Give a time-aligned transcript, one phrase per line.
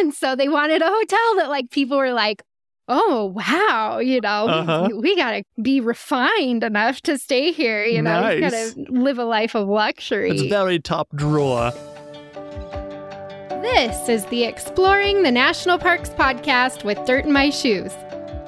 [0.04, 2.42] And so they wanted a hotel that like people were like,
[2.88, 4.88] oh, wow, you know, Uh-huh.
[4.88, 7.84] we, we got to be refined enough to stay here.
[7.84, 10.30] You know, we gotta live a life of luxury.
[10.30, 11.70] It's very top drawer.
[13.62, 17.92] This is the Exploring the National Parks podcast with Dirt in My Shoes.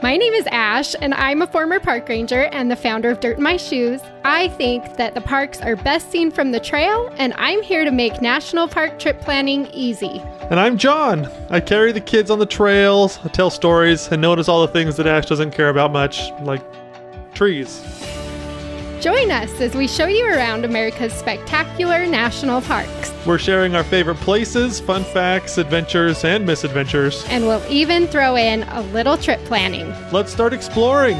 [0.02, 3.36] My name is Ash, and I'm a former park ranger and the founder of Dirt
[3.36, 4.00] in My Shoes.
[4.24, 7.92] I think that the parks are best seen from the trail, and I'm here to
[7.92, 10.20] make national park trip planning easy.
[10.50, 11.30] And I'm John.
[11.50, 14.96] I carry the kids on the trails, I tell stories, and notice all the things
[14.96, 16.64] that Ash doesn't care about much, like
[17.32, 17.80] trees.
[19.02, 23.12] Join us as we show you around America's spectacular national parks.
[23.26, 27.24] We're sharing our favorite places, fun facts, adventures, and misadventures.
[27.28, 29.92] And we'll even throw in a little trip planning.
[30.12, 31.16] Let's start exploring.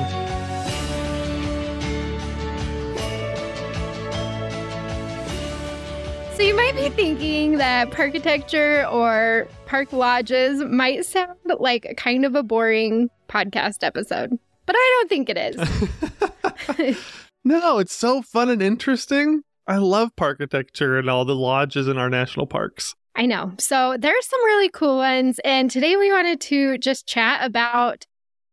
[6.37, 12.25] So you might be thinking that parkitecture or park lodges might sound like a kind
[12.25, 16.99] of a boring podcast episode, but I don't think it is.
[17.45, 19.43] No, it's so fun and interesting.
[19.67, 22.95] I love architecture and all the lodges in our national parks.
[23.15, 23.53] I know.
[23.59, 28.07] So there's some really cool ones, and today we wanted to just chat about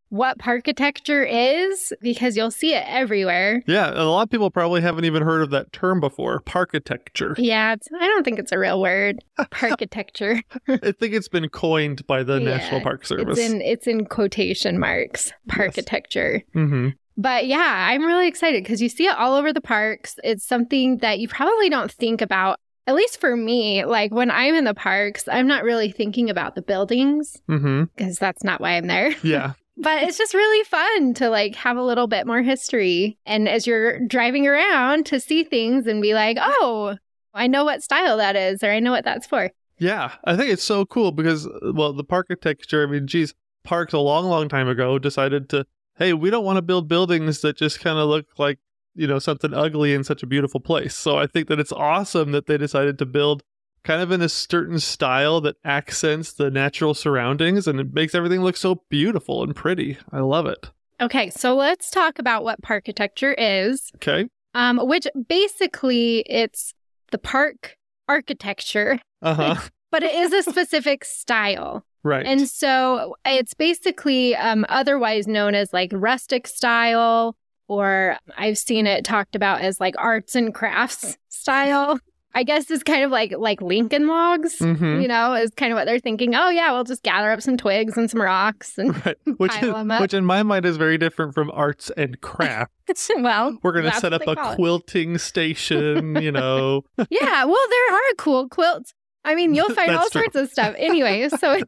[0.10, 3.62] what parkitecture is because you'll see it everywhere.
[3.68, 7.36] Yeah, a lot of people probably haven't even heard of that term before, parkitecture.
[7.38, 9.20] Yeah, it's, I don't think it's a real word.
[9.40, 10.42] Parkitecture.
[10.68, 13.38] I think it's been coined by the Yeah, National Park Service.
[13.38, 15.32] It's in it's in quotation marks.
[15.48, 16.44] Parkitecture.
[16.54, 20.16] hmm But yeah, I'm really excited because you see it all over the parks.
[20.24, 22.58] It's something that you probably don't think about.
[22.88, 26.56] At least for me, like when I'm in the parks, I'm not really thinking about
[26.56, 27.84] the buildings mm-hmm.
[27.94, 29.14] because that's not why I'm there.
[29.24, 29.54] Yeah.
[29.82, 33.18] But it's just really fun to like have a little bit more history.
[33.26, 36.98] And as you're driving around to see things and be like, oh,
[37.34, 39.52] I know what style that is, or I know what that's for.
[39.78, 43.34] Yeah, I think it's so cool because, uh, well, the park architecture, I mean, geez,
[43.64, 45.66] parks a long, long time ago decided to,
[46.00, 48.58] hey, we don't want to build buildings that just kind of look like,
[48.96, 50.96] you know, something ugly in such a beautiful place.
[50.96, 53.44] So I think that it's awesome that they decided to build
[53.84, 58.42] kind of in a certain style that accents the natural surroundings and it makes everything
[58.42, 59.98] look so beautiful and pretty.
[60.12, 60.72] I love it.
[61.02, 63.92] Okay, so let's talk about what parkitecture is.
[63.96, 64.28] Okay.
[64.54, 66.74] um, which basically it's
[67.12, 67.78] the park
[68.10, 69.56] architecture, Uh huh.
[69.92, 71.86] but it is a specific style.
[72.04, 72.26] Right.
[72.26, 77.36] And so it's basically um, otherwise known as like rustic style,
[77.68, 82.00] or I've seen it talked about as like arts and crafts style.
[82.36, 85.02] I guess it's kind of like like Lincoln logs, Mhm.
[85.02, 86.36] you know, is kind of what they're thinking.
[86.36, 89.18] Oh yeah, we'll just gather up some twigs and some rocks and Right.
[89.38, 90.00] Which, pile is, 'em up.
[90.02, 93.10] which in my mind is very different from arts and crafts.
[93.18, 94.56] well, We're going to set up a call it.
[94.58, 96.84] quilting station, you know.
[97.10, 98.94] yeah, well, there are cool quilts.
[99.26, 100.22] I mean, you'll find all true.
[100.22, 100.76] sorts of stuff.
[100.78, 101.60] Anyway, so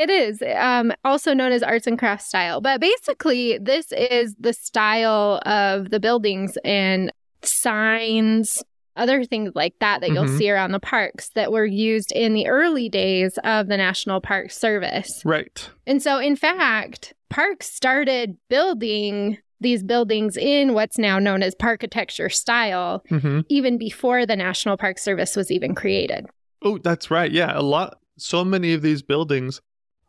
[0.00, 2.60] it, is um, also known as arts and crafts style.
[2.60, 7.12] But basically, this is the style of the buildings and
[7.42, 8.62] signs,
[8.96, 10.38] other things like that that you'll Mhm.
[10.38, 14.50] see around the parks that were used in the early days of the National Park
[14.50, 15.22] Service.
[15.24, 15.68] Right.
[15.86, 22.32] And so, in fact, parks started building these buildings in what's now known as parkitecture
[22.32, 26.26] style hmm even before the National Park Service was even created.
[26.62, 27.30] Oh, that's right.
[27.30, 27.98] Yeah, a lot.
[28.18, 29.60] So many of these buildings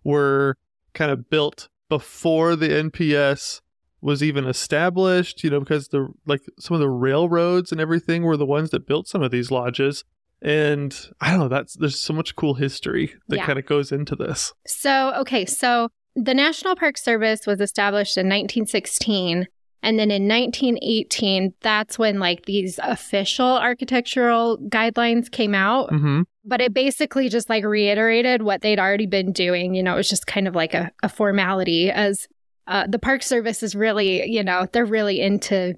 [0.03, 0.57] were
[0.93, 3.61] kind of built before the NPS
[4.01, 5.43] was even established.
[5.43, 8.87] You know, because the like some of the railroads and everything were the ones that
[8.87, 10.03] built some of these lodges.
[10.41, 11.47] And I don't know.
[11.49, 13.45] That's there's so much cool history that Yeah.
[13.45, 14.53] kind of goes into this.
[14.65, 19.45] So, okay, so the National Park Service was established in 1916.
[19.83, 25.89] And then in 1918, that's when like these official architectural guidelines came out.
[25.91, 26.21] Mm-hmm.
[26.43, 29.75] But it basically just like reiterated what they'd already been doing.
[29.75, 32.27] You know, it was just kind of like a, a formality as
[32.67, 35.75] uh, the Park Service is really, you know, they're really into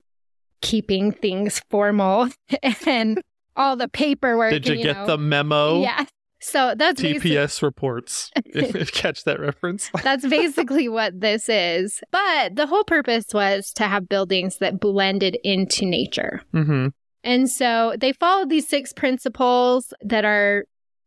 [0.61, 2.29] keeping things formal
[2.85, 3.21] and
[3.55, 4.51] all the paperwork.
[4.51, 5.81] Did you, and, get know, the memo?
[5.81, 6.05] Yeah.
[6.43, 8.29] So that's TPS reports.
[8.45, 9.89] If catch that reference.
[10.03, 12.01] That's basically what this is.
[12.11, 16.43] But the whole purpose was to have buildings that blended into nature.
[16.53, 16.89] Mm-hmm.
[17.23, 20.65] And so they followed these six principles that are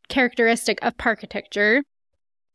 [0.09, 1.83] characteristic of parkitecture,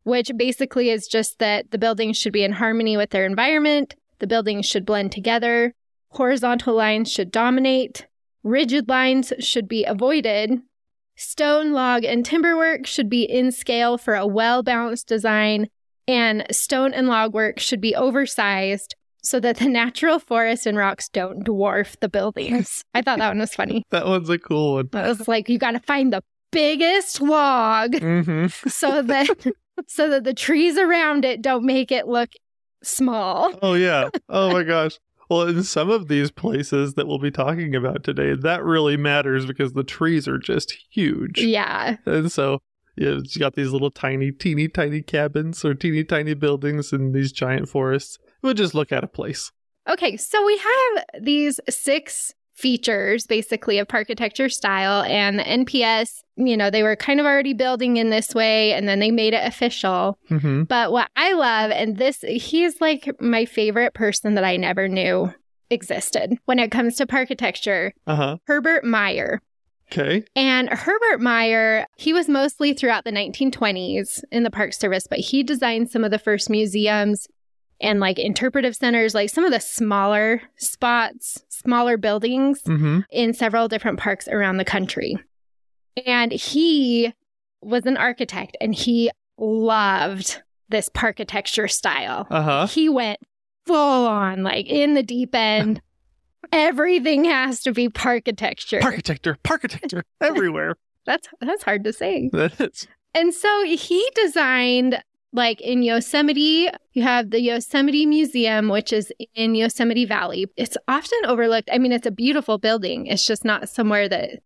[0.03, 4.27] which basically is just that the buildings should be in harmony with their environment, the
[4.27, 5.73] buildings should blend together,
[6.09, 8.07] horizontal lines should dominate,
[8.43, 10.59] rigid lines should be avoided,
[11.15, 15.67] stone, log, and timber work should be in scale for a well balanced design,
[16.07, 21.07] and stone and log work should be oversized so that the natural forest and rocks
[21.09, 22.83] don't dwarf the buildings.
[22.93, 23.83] I thought that one was funny.
[23.91, 24.89] That one's a cool one.
[24.93, 26.21] It was like you got to find the
[26.51, 28.47] biggest log Mm-hmm.
[28.69, 29.27] so that
[29.87, 32.29] so that the trees around it don't make it look
[32.83, 33.53] small.
[33.61, 34.09] Oh yeah.
[34.29, 34.97] Oh my gosh.
[35.29, 39.45] Well, in some of these places that we'll be talking about today, that really matters
[39.45, 41.39] because the trees are just huge.
[41.39, 41.97] Yeah.
[42.05, 42.59] And so
[42.97, 47.31] yeah, it's got these little tiny, teeny tiny cabins or teeny tiny buildings in these
[47.31, 48.17] giant forests.
[48.41, 49.51] We'll just look at a place.
[49.89, 56.55] Okay, so we have these six features basically of parkitecture style and the NPS, you
[56.55, 59.45] know, they were kind of already building in this way and then they made it
[59.45, 60.19] official.
[60.29, 60.63] Mm-hmm.
[60.63, 65.33] But what I love, and this, he's like my favorite person that I never knew
[65.71, 68.37] existed when it comes to parkitecture, Uh huh.
[68.45, 69.39] Herbert Maier.
[69.91, 70.23] Okay.
[70.35, 75.43] And Herbert Maier, he was mostly throughout the 1920s in the Park Service, but he
[75.43, 77.27] designed some of the first museums
[77.81, 82.99] and like interpretive centers, like some of the smaller spots, smaller buildings Mm-hmm.
[83.11, 85.17] in several different parks around the country.
[86.05, 87.13] And he
[87.61, 92.27] was an architect and he loved this parkitecture style.
[92.29, 92.67] Uh huh.
[92.67, 93.19] He went
[93.65, 95.81] full on, like in the deep end.
[96.51, 98.81] Everything has to be parkitecture.
[98.81, 100.75] Parkitecture, parkitecture everywhere.
[101.05, 102.29] That's that's hard to say.
[102.33, 102.87] That is.
[103.13, 109.55] And so he designed like in Yosemite, you have the Yosemite Museum, which is in
[109.55, 110.45] Yosemite Valley.
[110.57, 111.69] It's often overlooked.
[111.71, 113.07] I mean, it's a beautiful building.
[113.07, 114.39] It's just not somewhere that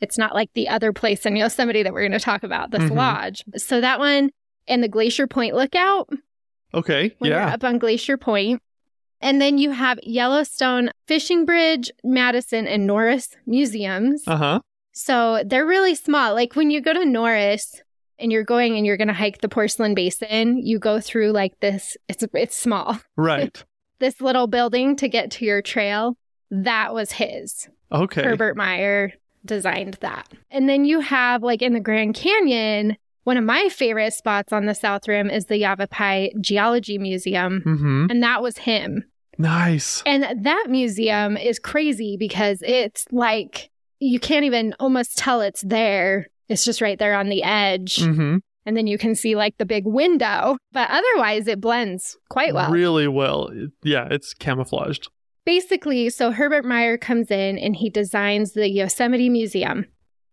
[0.00, 2.82] it's not like the other place in Yosemite that we're going to talk about, this
[2.90, 2.96] Mhm.
[2.96, 3.44] lodge.
[3.56, 4.30] So that one
[4.68, 6.08] and the Glacier Point Lookout
[6.74, 7.14] Okay.
[7.20, 7.52] yeah.
[7.52, 8.62] up on Glacier Point.
[9.22, 14.22] And then you have Yellowstone Fishing Bridge, Madison, and Norris museums.
[14.26, 14.60] Uh huh.
[14.92, 16.32] So they're really small.
[16.34, 17.82] Like when you go to Norris
[18.20, 21.58] and you're going and you're going to hike the Porcelain Basin, you go through like
[21.60, 21.96] this.
[22.08, 22.98] It's it's small.
[23.16, 23.62] Right.
[23.98, 26.16] This little building to get to your trail.
[26.50, 27.68] That was his.
[27.92, 28.22] Okay.
[28.22, 29.12] Herbert Maier
[29.44, 30.26] designed that.
[30.50, 32.96] And then you have like in the Grand Canyon.
[33.24, 38.06] One of my favorite spots on the South Rim is the Yavapai Geology Museum, Mm-hmm.
[38.08, 39.04] and that was him.
[39.36, 40.02] Nice.
[40.06, 43.68] And that museum is crazy because it's like
[43.98, 46.28] you can't even almost tell it's there.
[46.50, 47.96] It's just right there on the edge.
[47.96, 48.38] Mm-hmm.
[48.66, 50.58] And then you can see like the big window.
[50.72, 52.70] But otherwise, it blends quite well.
[52.70, 53.50] Really well.
[53.82, 55.08] Yeah, it's camouflaged.
[55.46, 59.86] Basically, so Herbert Maier comes in and he designs the Yosemite Museum.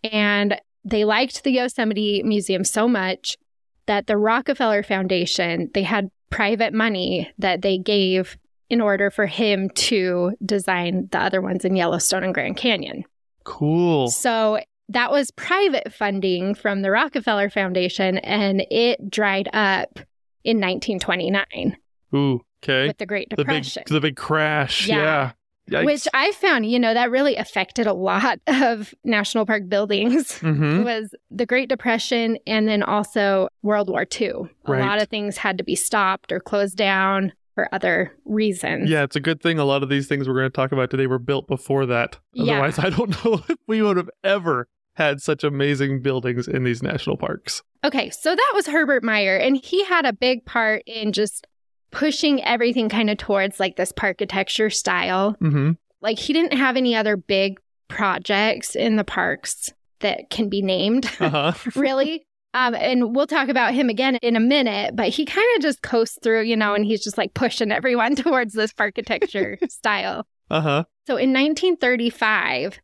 [0.04, 3.38] And they liked the Yosemite Museum so much
[3.86, 8.38] that the Rockefeller Foundation, they had private money that they gave
[8.70, 13.06] in order for him to design the other ones in Yellowstone and Grand Canyon.
[13.46, 14.10] Cool.
[14.10, 20.00] So that was private funding from the Rockefeller Foundation and it dried up
[20.44, 21.78] in 1929
[22.16, 22.42] Ooh.
[22.64, 22.88] Okay.
[22.88, 23.84] with the Great The big, Depression.
[23.88, 24.88] the big crash.
[24.88, 25.32] Yeah.
[25.70, 25.84] Yeah.
[25.84, 30.40] Which I found, you know, that really affected a lot of national park buildings.
[30.40, 30.86] Mhm.
[30.86, 34.28] Was the Great Depression and then also World War II.
[34.30, 34.80] A Right.
[34.82, 38.90] lot of things had to be stopped or closed down for other reasons.
[38.90, 40.90] Yeah, it's a good thing a lot of these things we're going to talk about
[40.90, 42.18] today were built before that.
[42.32, 42.54] Yeah.
[42.54, 46.82] Otherwise, I don't know if we would have ever had such amazing buildings in these
[46.82, 47.62] national parks.
[47.84, 51.46] Okay, so that was Herbert Maier, and he had a big part in just
[51.92, 55.36] pushing everything kind of towards like this parkitecture style.
[55.40, 55.74] Mm-hmm.
[56.02, 61.10] Like he didn't have any other big projects in the parks that can be named.
[61.20, 61.54] Uh huh.
[61.76, 62.26] really.
[62.54, 65.84] Um, and we'll talk about him again in a minute, but he kind of just
[65.84, 70.26] coasts through, you know, and he's just like pushing everyone towards this parkitecture style.
[70.50, 70.84] Uh huh.
[71.06, 72.80] So in 1935,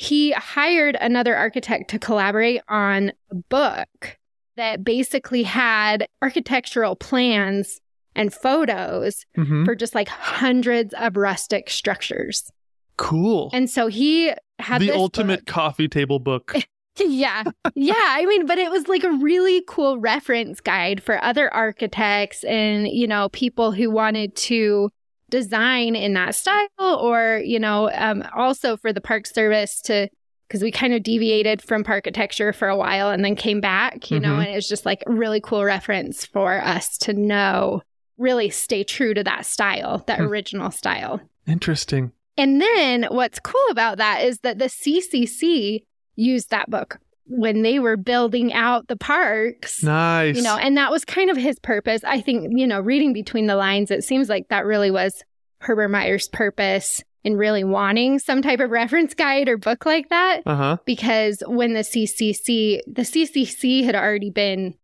[0.00, 4.16] he hired another architect to collaborate on a book
[4.56, 7.80] that basically had architectural plans
[8.14, 9.64] and photos Mm-hmm.
[9.64, 12.50] for just like hundreds of rustic structures.
[12.96, 13.50] Cool.
[13.52, 15.46] And so he had the ultimate book.
[15.46, 16.54] coffee table book.
[17.00, 17.44] Yeah.
[17.76, 17.94] Yeah.
[17.96, 22.88] I mean, but it was like a really cool reference guide for other architects and,
[22.88, 24.90] you know, people who wanted to
[25.30, 30.08] design in that style or, you know, um, also for the Park Service to,
[30.48, 34.18] because we kind of deviated from parkitecture for a while and then came back, you
[34.18, 34.46] know, Mhm.
[34.46, 37.82] and was just like a really cool reference for us to know,
[38.16, 40.24] really stay true to that style, that Hmm.
[40.26, 41.20] original style.
[41.46, 42.12] Interesting.
[42.36, 45.84] And then what's cool about that is that the CCC
[46.16, 49.82] used that book when they were building out the parks.
[49.82, 50.36] Nice.
[50.36, 52.02] You know, and that was kind of his purpose.
[52.04, 55.22] I think, you know, reading between the lines, it seems like that really was
[55.60, 60.42] Herbert Maier's purpose in really wanting some type of reference guide or book like that.
[60.46, 60.76] uh huh.
[60.86, 64.74] Because when the CCC, the CCC had already been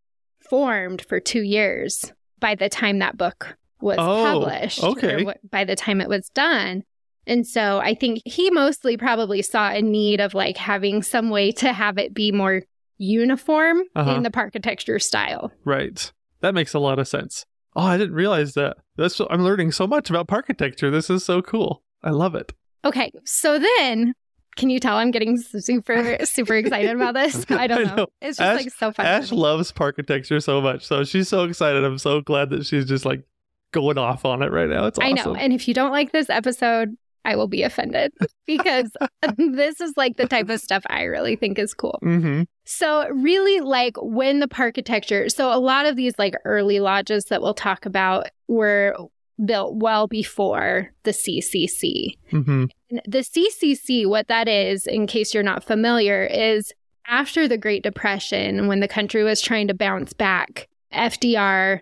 [0.50, 4.82] formed for two years by the time that book was Oh, published.
[4.82, 5.24] okay.
[5.50, 6.82] by the time it was done.
[7.26, 11.52] And so I think he mostly probably saw a need of like having some way
[11.52, 12.62] to have it be more
[12.98, 14.12] uniform Uh-huh.
[14.16, 15.52] in the parkitecture style.
[15.64, 16.12] Right.
[16.40, 17.44] That makes a lot of sense.
[17.76, 18.76] Oh, I didn't realize that.
[18.96, 20.92] That's I'm learning so much about parkitecture.
[20.92, 21.82] This is so cool.
[22.02, 22.52] I love it.
[22.84, 24.12] Okay, so then
[24.56, 27.44] can you tell I'm getting super super excited about this?
[27.50, 27.94] I don't I know.
[27.96, 28.06] know.
[28.20, 29.06] It's just Ash- like so fun.
[29.06, 31.82] Ash loves parkitecture so much, so she's so excited.
[31.82, 33.24] I'm so glad that she's just like
[33.72, 34.86] going off on it right now.
[34.86, 35.34] It's I know.
[35.34, 38.12] And if you don't like this episode, I will be offended
[38.46, 38.90] because
[39.36, 41.98] this is like the type of stuff I really think is cool.
[42.02, 42.42] Mm-hmm.
[42.64, 47.42] So, really, like when the architecture, so a lot of these like early lodges that
[47.42, 48.96] we'll talk about were
[49.44, 52.16] built well before the CCC.
[52.32, 52.64] Mm-hmm.
[52.90, 56.72] And The CCC, what that is, in case you're not familiar, is
[57.06, 61.80] after the Great Depression, when the country was trying to bounce back, FDR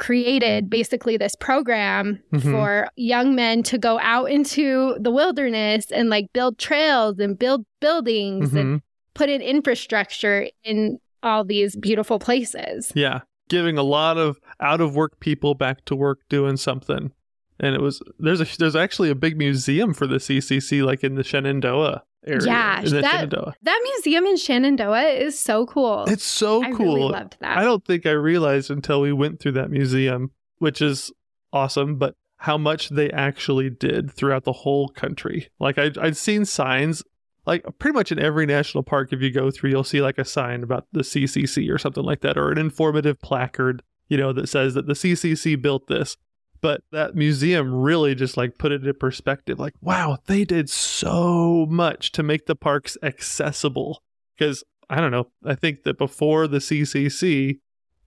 [0.00, 2.50] created basically this program Mhm.
[2.50, 7.64] for young men to go out into the wilderness and like build trails and build
[7.80, 8.76] buildings and Mm-hmm.
[9.14, 12.92] put in infrastructure in all these beautiful places.
[12.96, 13.20] Yeah.
[13.48, 17.12] Giving a lot of out of work people back to work doing something.
[17.60, 21.14] And it was there's a there's actually a big museum for the CCC like in
[21.14, 22.46] the Shenandoah area.
[22.46, 23.30] Yeah, that-.
[23.62, 26.04] That museum in Shenandoah is so cool.
[26.08, 26.92] It's so I cool.
[26.92, 27.58] I really loved that.
[27.58, 31.10] I don't think I realized until we went through that museum, which is
[31.52, 35.50] awesome, but how much they actually did throughout the whole country.
[35.58, 37.02] Like I, I'd seen signs,
[37.44, 40.24] like pretty much in every national park, if you go through, you'll see like a
[40.24, 44.48] sign about the CCC or something like that, or an informative placard, you know, that
[44.48, 46.16] says that the CCC built this.
[46.62, 49.58] But that museum really just like put it in perspective.
[49.58, 54.02] Like, wow, they did so much to make the parks accessible.
[54.36, 55.28] Because I don't know.
[55.44, 57.60] I think that before the CCC,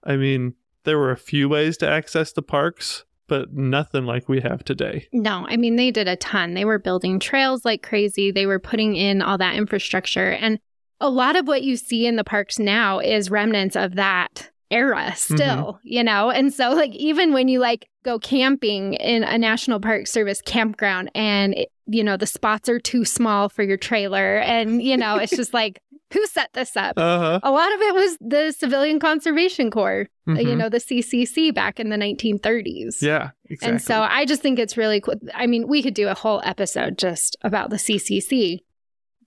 [0.04, 4.40] I mean, there were a few ways to access the parks, but nothing like we
[4.40, 5.08] have today.
[5.12, 6.54] No, I mean, they did a ton.
[6.54, 8.30] They were building trails like crazy.
[8.30, 10.30] They were putting in all that infrastructure.
[10.30, 10.58] And
[11.00, 15.06] a lot of what you see in the parks now is remnants of that era
[15.06, 15.34] mm-hmm.
[15.34, 16.30] still, you know?
[16.30, 21.10] And so, like, even when you like go camping in a National Park Service campground
[21.14, 25.16] and, it, you know, the spots are too small for your trailer, and, you know,
[25.16, 25.80] it's just like,
[26.12, 26.96] who set this up?
[26.96, 27.40] Uh huh.
[27.42, 31.88] A lot of it was the Civilian Conservation Corps, you know, the CCC back in
[31.88, 32.40] the 1930s.
[32.42, 33.04] Mm-hmm.
[33.04, 33.68] Yeah, exactly.
[33.68, 35.14] And so I just think it's really cool.
[35.34, 38.60] I mean, we could do a whole episode just about the CCC.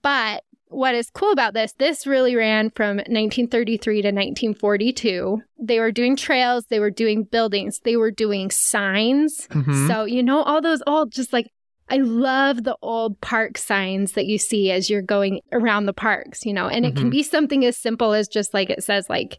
[0.02, 5.42] But what is cool about this, this really ran from 1933 to 1942.
[5.60, 9.46] They were doing trails, they were doing buildings, they were doing signs.
[9.48, 9.86] Mhm.
[9.88, 11.50] So, you know, all those old, just like,
[11.90, 16.44] I love the old park signs that you see as you're going around the parks,
[16.44, 17.12] you know, and it can Mhm.
[17.12, 19.38] be something as simple as just like it says, like,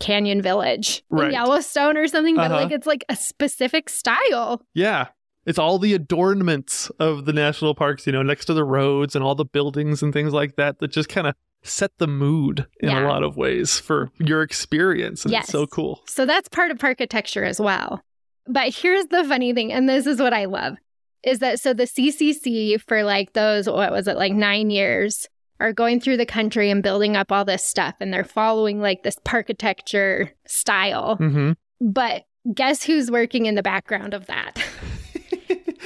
[0.00, 1.32] Canyon Village in Right.
[1.32, 2.60] Yellowstone or something, but Uh-huh.
[2.62, 4.62] like it's like a specific style.
[4.74, 5.06] yeah.
[5.46, 9.24] It's all the adornments of the national parks, you know, next to the roads and
[9.24, 12.90] all the buildings and things like that that just kind of set the mood in
[12.90, 13.04] Yeah.
[13.04, 15.24] a lot of ways for your experience.
[15.24, 16.02] And it's so cool.
[16.06, 18.02] So that's part of parkitecture as well.
[18.46, 20.76] But here's the funny thing, and this is what I love,
[21.22, 25.28] is that so the CCC for like those, what was it, like nine years,
[25.60, 29.02] are going through the country and building up all this stuff, and they're following like
[29.02, 31.16] this parkitecture style.
[31.18, 31.52] Mm-hmm.
[31.80, 34.62] But guess who's working in the background of that?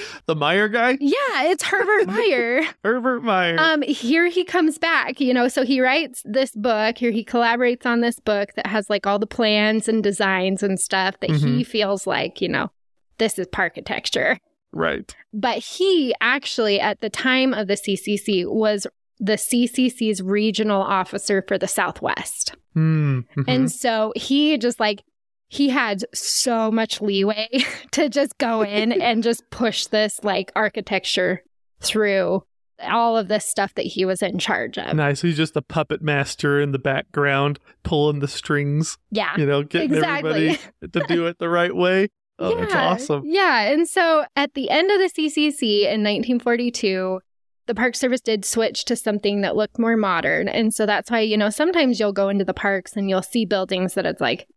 [0.26, 2.66] the Maier guy, yeah, it's Herbert Maier.
[2.84, 3.58] Herbert Maier.
[3.58, 7.86] Um, here he comes back, you know, so he writes this book, here he collaborates
[7.86, 11.64] on this book that has like all the plans and designs and stuff that he
[11.64, 12.70] feels like, you know,
[13.18, 14.38] this is parkitecture.
[14.72, 15.14] right.
[15.32, 18.86] But he actually, at the time of the CCC, was
[19.18, 22.54] the CCC's regional officer for the Southwest.
[22.76, 23.42] Mm-hmm.
[23.46, 25.04] And so he just like,
[25.52, 27.46] he had so much leeway
[27.90, 31.40] to just go in and just push this like parkitecture
[31.80, 32.42] through
[32.82, 34.96] all of this stuff that he was in charge of.
[34.96, 35.20] Nice.
[35.20, 39.36] He's just a puppet master in the background, pulling the strings, Yeah.
[39.36, 40.30] you know, getting Exactly.
[40.48, 40.58] everybody
[40.92, 42.08] to do it the right way.
[42.38, 43.22] Oh, that's awesome.
[43.26, 43.70] Yeah.
[43.70, 47.20] And so at the end of the CCC in 1942,
[47.66, 50.48] the Park Service did switch to something that looked more modern.
[50.48, 53.44] And so that's why, you know, sometimes you'll go into the parks and you'll see
[53.44, 54.48] buildings that it's like,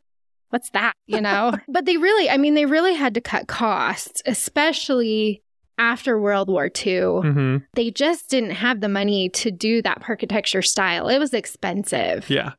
[0.55, 0.93] what's that?
[1.05, 1.53] You know?
[1.67, 5.43] but they really, I mean, they really had to cut costs, especially
[5.77, 7.01] after World War II.
[7.21, 11.09] hmm They just didn't have the money to do that parkitecture style.
[11.09, 12.29] It was expensive.
[12.29, 12.53] Yeah.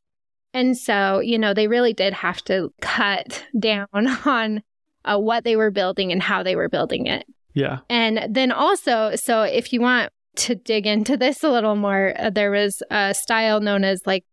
[0.53, 3.89] And so, you know, they really did have to cut down
[4.27, 4.63] on
[5.07, 7.25] uh, what they were building and how they were building it.
[7.55, 7.79] Yeah.
[7.89, 12.29] And then also, so if you want to dig into this a little more, uh,
[12.29, 14.27] there was a style known as like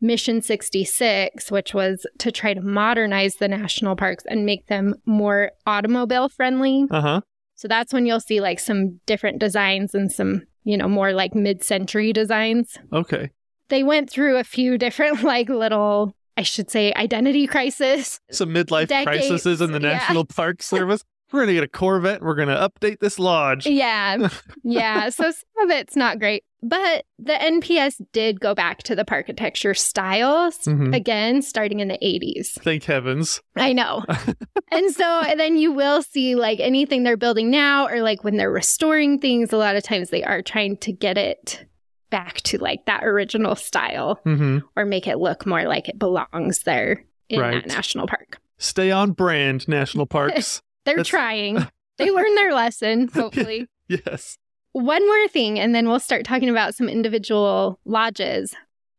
[0.00, 5.52] Mission 66, which was to try to modernize the national parks and make them more
[5.66, 6.86] automobile friendly.
[6.90, 7.20] Uh huh.
[7.54, 11.34] So that's when you'll see like some different designs and some, you know, more like
[11.34, 12.78] mid century designs.
[12.92, 13.30] Okay.
[13.68, 18.18] they went through a few different like little I should say identity crisis.
[18.30, 19.98] Some midlife Decades, crises in the yeah.
[19.98, 21.04] National Park Service.
[21.32, 22.22] We're gonna get a Corvette.
[22.22, 23.66] We're gonna update this lodge.
[23.66, 24.28] Yeah.
[24.64, 25.08] Yeah.
[25.10, 26.44] so some of it's not great.
[26.62, 30.94] But the NPS did go back to the parkitecture styles Mhm.
[30.94, 32.50] again, starting in the 80s.
[32.62, 33.40] Thank heavens.
[33.56, 34.04] I know.
[34.70, 38.36] and so and then you will see like anything they're building now or like when
[38.36, 41.64] they're restoring things, a lot of times they are trying to get it
[42.10, 46.64] back to like that original style hmm or make it look more like it belongs
[46.64, 47.62] there in Right.
[47.62, 48.38] that national park.
[48.58, 50.60] Stay on brand, national parks.
[50.90, 51.66] They're That's- trying.
[51.98, 53.66] They learned their lesson, hopefully.
[53.86, 54.38] yes.
[54.72, 58.54] One more thing, and then we'll start talking about some individual lodges.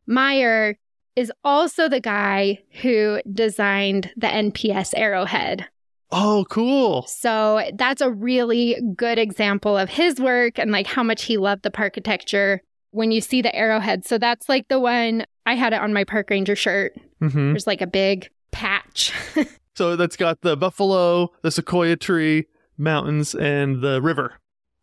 [0.08, 0.76] Maier
[1.16, 5.66] is also the guy who designed the NPS arrowhead.
[6.12, 7.02] Oh, cool.
[7.08, 11.62] So that's a really good example of his work and like how much he loved
[11.64, 12.60] the parkitecture
[12.92, 14.04] when you see the arrowhead.
[14.06, 16.94] So that's like the one I had it on my park ranger shirt.
[17.18, 19.12] hmm There's like a big patch.
[19.82, 22.46] So that's got the buffalo, the sequoia tree,
[22.78, 24.34] mountains, and the river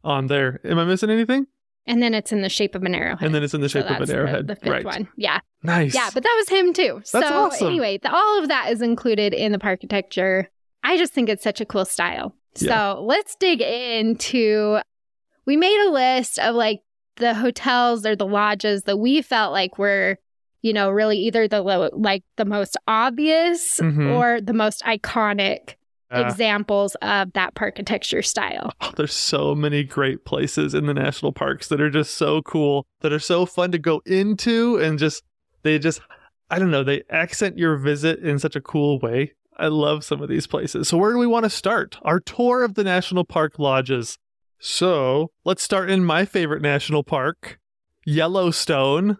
[0.04, 0.60] on there.
[0.66, 1.48] Am I missing anything?
[1.88, 3.26] and then it's in the shape of an arrowhead.
[3.26, 4.48] And then it's in the So shape of an arrowhead.
[4.48, 4.84] The, fifth right.
[4.84, 5.08] one.
[5.16, 5.40] Yeah.
[5.64, 5.96] Nice.
[5.96, 7.00] Yeah, but that was him too.
[7.06, 7.68] so awesome.
[7.68, 10.48] anyway, the, all of that is included in the parkitecture.
[10.84, 12.36] I just think it's such a cool style.
[12.58, 12.96] Yeah.
[12.96, 14.80] So let's dig into.
[15.46, 16.82] We made a list of like
[17.16, 20.18] the hotels or the lodges that we felt like were,
[20.62, 24.14] you know, really either the low, like the most obvious Mhm.
[24.16, 25.76] or the most iconic
[26.12, 26.28] Yeah.
[26.28, 28.72] examples of that parkitecture style.
[28.82, 32.86] Oh, there's so many great places in the national parks that are just so cool,
[33.02, 35.24] that are so fun to go into, and just
[35.64, 36.02] they just
[36.52, 39.34] I don't know, they accent your visit in such a cool way.
[39.58, 40.88] I love some of these places.
[40.88, 42.00] So where do we want to start?
[42.02, 44.18] Our tour of the national park lodges.
[44.58, 47.60] So let's start in my favorite national park,
[48.04, 49.18] Yellowstone,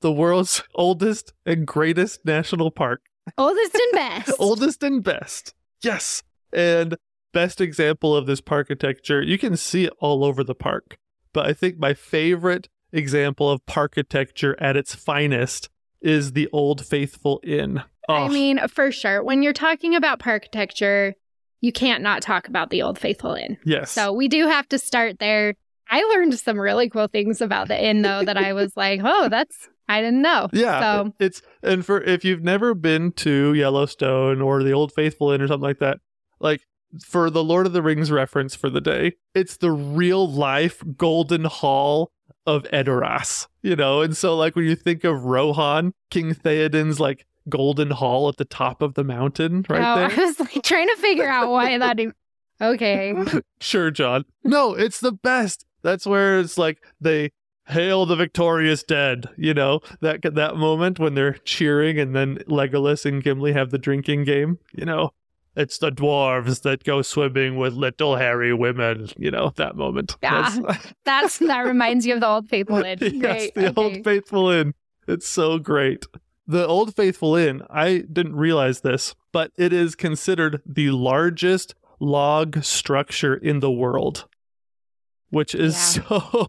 [0.00, 3.02] the world's oldest and greatest national park.
[3.38, 4.32] Oldest and best.
[4.38, 5.54] oldest and best.
[5.82, 6.22] Yes.
[6.52, 6.96] And
[7.32, 10.96] best example of this parkitecture, you can see it all over the park.
[11.32, 15.68] But I think my favorite example of parkitecture at its finest
[16.00, 17.82] is the Old Faithful Inn.
[18.08, 19.22] I Oh, mean, for sure.
[19.22, 21.12] When you're talking about parkitecture,
[21.60, 23.58] you can't not talk about the Old Faithful Inn.
[23.64, 23.92] yes.
[23.92, 25.54] So we do have to start there.
[25.88, 29.28] I learned some really cool things about the inn, though, that I was like, oh,
[29.28, 30.48] that's, I didn't know.
[30.52, 35.32] yeah, So, it's and for if you've never been to Yellowstone or the Old Faithful
[35.32, 35.98] Inn or something like that,
[36.38, 36.62] like
[37.04, 41.44] for the Lord of the Rings reference for the day, it's the real life Golden
[41.44, 42.12] Hall
[42.46, 44.00] of Edoras, you know.
[44.00, 48.44] And so, like when you think of Rohan, King Theoden's like Golden Hall at the
[48.44, 50.10] top of the mountain, right oh, there.
[50.10, 51.98] I was like trying to figure out why that.
[51.98, 52.14] Even...
[52.60, 53.12] Okay.
[53.60, 54.24] Sure, John.
[54.42, 55.66] No, it's the best.
[55.82, 57.32] That's where it's like they
[57.70, 59.28] hail the victorious dead.
[59.36, 63.78] You know that that moment when they're cheering, and then Legolas and Gimli have the
[63.78, 64.58] drinking game.
[64.72, 65.10] You know,
[65.56, 69.08] it's the dwarves that go swimming with little hairy women.
[69.16, 70.16] You know that moment.
[70.22, 70.50] Yeah.
[70.50, 72.98] That's- That's that reminds you of the Old Faithful Inn.
[73.00, 73.54] yes, Great.
[73.54, 73.82] the okay.
[73.82, 74.74] Old Faithful Inn.
[75.08, 76.06] It's so great.
[76.46, 82.62] The Old Faithful Inn, I didn't realize this, but it is considered the largest log
[82.64, 84.26] structure in the world,
[85.30, 86.48] which is so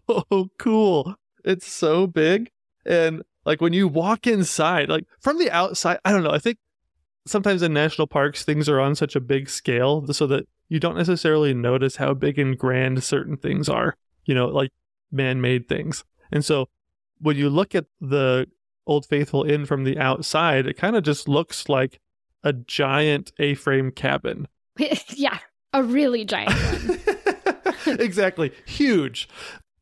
[0.58, 1.14] cool.
[1.44, 2.50] It's so big.
[2.84, 6.30] And like when you walk inside, like from the outside, I don't know.
[6.30, 6.58] I think
[7.26, 10.96] sometimes in national parks, things are on such a big scale so that you don't
[10.96, 14.70] necessarily notice how big and grand certain things are, you know, like
[15.10, 16.04] man made things.
[16.30, 16.68] And so
[17.20, 18.48] when you look at the
[18.86, 22.00] Old Faithful Inn from the outside, it kind of just looks like
[22.42, 24.48] a giant A frame cabin.
[25.08, 25.38] yeah.
[25.72, 27.00] A really giant one.
[27.86, 28.52] exactly.
[28.66, 29.28] Huge.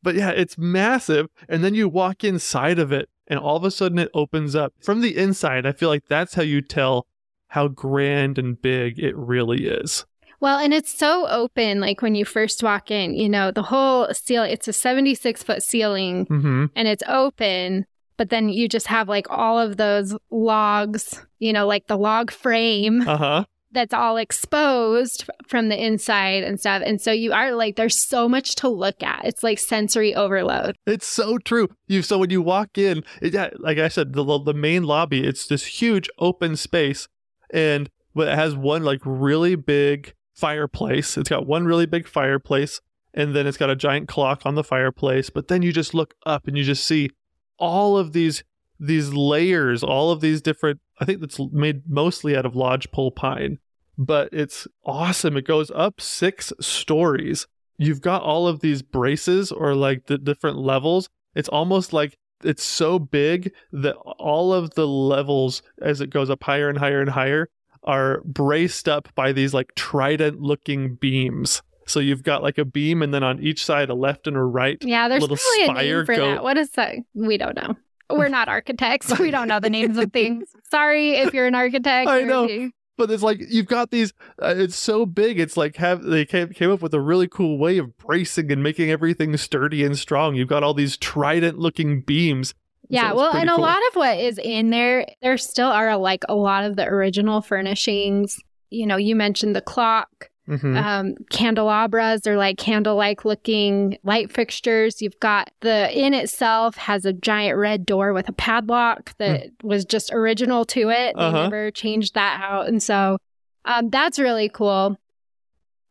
[0.03, 1.27] But yeah, it's massive.
[1.47, 4.73] And then you walk inside of it, and all of a sudden it opens up.
[4.81, 7.05] From the inside, I feel like that's how you tell
[7.49, 10.05] how grand and big it really is.
[10.39, 11.79] Well, and it's so open.
[11.79, 15.61] Like when you first walk in, you know, the whole ceiling, it's a 76 foot
[15.61, 16.65] ceiling Mm-hmm.
[16.75, 17.85] and it's open.
[18.17, 22.31] But then you just have like all of those logs, you know, like the log
[22.31, 23.45] frame Uh huh.
[23.71, 26.81] That's all exposed from the inside and stuff.
[26.85, 29.25] And so you are like, there's so much to look at.
[29.25, 30.75] It's like sensory overload.
[30.85, 31.69] It's so true.
[31.87, 35.47] You so when you walk in, it, like I said, the the main lobby, it's
[35.47, 37.07] this huge open space,
[37.53, 41.17] and but it has one like really big fireplace.
[41.17, 42.81] It's got one really big fireplace,
[43.13, 45.29] and then it's got a giant clock on the fireplace.
[45.29, 47.09] But then you just look up and you just see
[47.57, 48.43] all of these
[48.79, 50.81] these layers, all of these different.
[51.01, 53.57] I think that's made mostly out of lodgepole pine,
[53.97, 55.35] but it's awesome.
[55.35, 57.47] It goes up six stories.
[57.77, 61.09] You've got all of these braces or like the different levels.
[61.33, 66.43] It's almost like it's so big that all of the levels as it goes up
[66.43, 67.49] higher and higher and higher
[67.83, 71.63] are braced up by these like trident looking beams.
[71.87, 74.43] So you've got like a beam and then on each side a left and a
[74.43, 74.77] right.
[74.83, 76.43] Yeah, there's Little probably a spire name for go- that.
[76.43, 76.95] What is that?
[77.15, 77.75] We don't know.
[78.17, 79.17] We're not architects.
[79.19, 80.49] We don't know the names of things.
[80.71, 82.09] Sorry if you're an architect.
[82.09, 82.47] I know.
[82.47, 84.13] you- But it's like you've got these.
[84.41, 85.39] Uh, it's so big.
[85.39, 88.61] It's like have they came, came up with a really cool way of bracing and
[88.61, 90.35] making everything sturdy and strong.
[90.35, 92.53] You've got all these trident looking beams.
[92.89, 96.23] Yeah, it's well, and a lot of what is in there, there still are like
[96.27, 98.37] a lot of the original furnishings.
[98.69, 100.75] You know, you mentioned the clock, Mhm.
[100.83, 105.01] um, candelabras or like candle-like looking light fixtures.
[105.01, 109.85] You've got the inn itself has a giant red door with a padlock that was
[109.85, 111.15] just original to it.
[111.15, 111.43] They Uh-huh.
[111.43, 113.17] never changed that out, and so
[113.65, 114.97] um, that's really cool.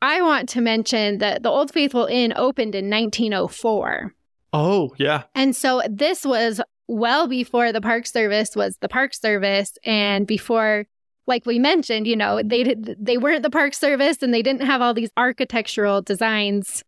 [0.03, 4.15] I want to mention that the Old Faithful Inn opened in 1904.
[4.53, 5.23] Oh yeah.
[5.35, 10.87] And so this was well before the Park Service was the Park Service and before
[11.31, 14.67] like we mentioned, you know, they did, they weren't the Park Service and they didn't
[14.67, 16.83] have all these architectural designs,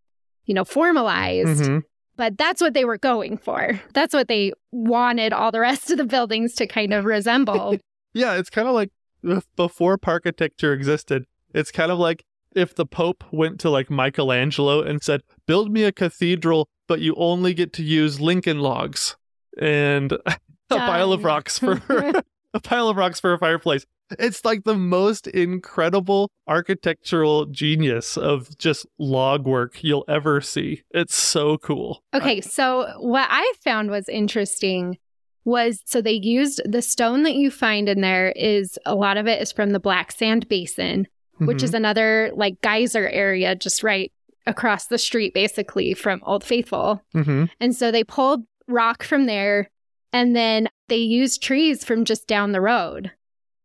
[0.44, 1.82] you know, formalized, Mhm.
[2.16, 3.80] but that's what they were going for.
[3.94, 7.78] That's what they wanted all the rest of the buildings to kind of resemble.
[8.14, 8.90] Yeah, it's kind of like
[9.24, 11.24] bef- before parkitecture existed.
[11.54, 12.24] It's kind of like
[12.54, 17.14] if the Pope went to like Michelangelo and said, "Build me a cathedral, but you
[17.16, 19.16] only get to use Lincoln logs
[19.58, 20.36] and a
[20.68, 21.80] pile of rocks for
[22.52, 23.86] a pile of rocks for a fireplace."
[24.18, 30.82] It's like the most incredible architectural genius of just log work you'll ever see.
[30.90, 32.02] It's so cool.
[32.14, 34.98] Okay, so what I found was interesting
[35.44, 39.26] was so they used the stone that you find in there is a lot of
[39.26, 41.64] it is from the Black Sand Basin, which Mhm.
[41.64, 44.12] is another like geyser area just right
[44.46, 47.02] across the street basically from Old Faithful.
[47.14, 47.50] Mhm.
[47.60, 49.68] And so they pulled rock from there
[50.12, 53.10] and then they used trees from just down the road.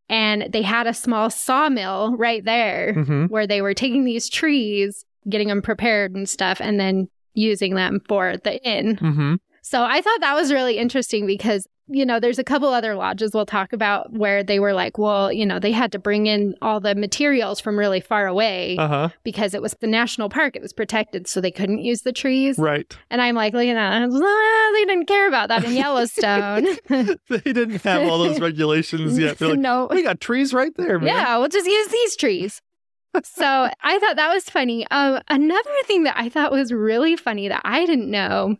[0.10, 3.30] And they had a small sawmill right there Mhm.
[3.30, 8.00] where they were taking these trees, getting them prepared and stuff, and then using them
[8.08, 8.96] for the inn.
[8.98, 9.38] Mhm.
[9.62, 13.32] So I thought that was really interesting because, you know, there's a couple other lodges
[13.34, 16.56] we'll talk about where they were like, well, you know, they had to bring in
[16.62, 19.10] all the materials from really far away Uh-huh.
[19.24, 20.56] because it was the national park.
[20.56, 22.58] It was protected, so they couldn't use the trees.
[22.58, 22.96] Right.
[23.10, 24.10] And I'm like, you know.
[24.28, 26.66] Ah, they didn't care about that in Yellowstone.
[27.30, 29.38] they didn't have all those regulations yet.
[29.38, 29.88] They're like, no.
[29.90, 31.08] we got trees right there, man.
[31.08, 32.62] Yeah, we'll just use these trees.
[33.24, 33.46] so
[33.82, 34.86] I thought that was funny.
[34.92, 38.58] Um, another thing that I thought was really funny that I didn't know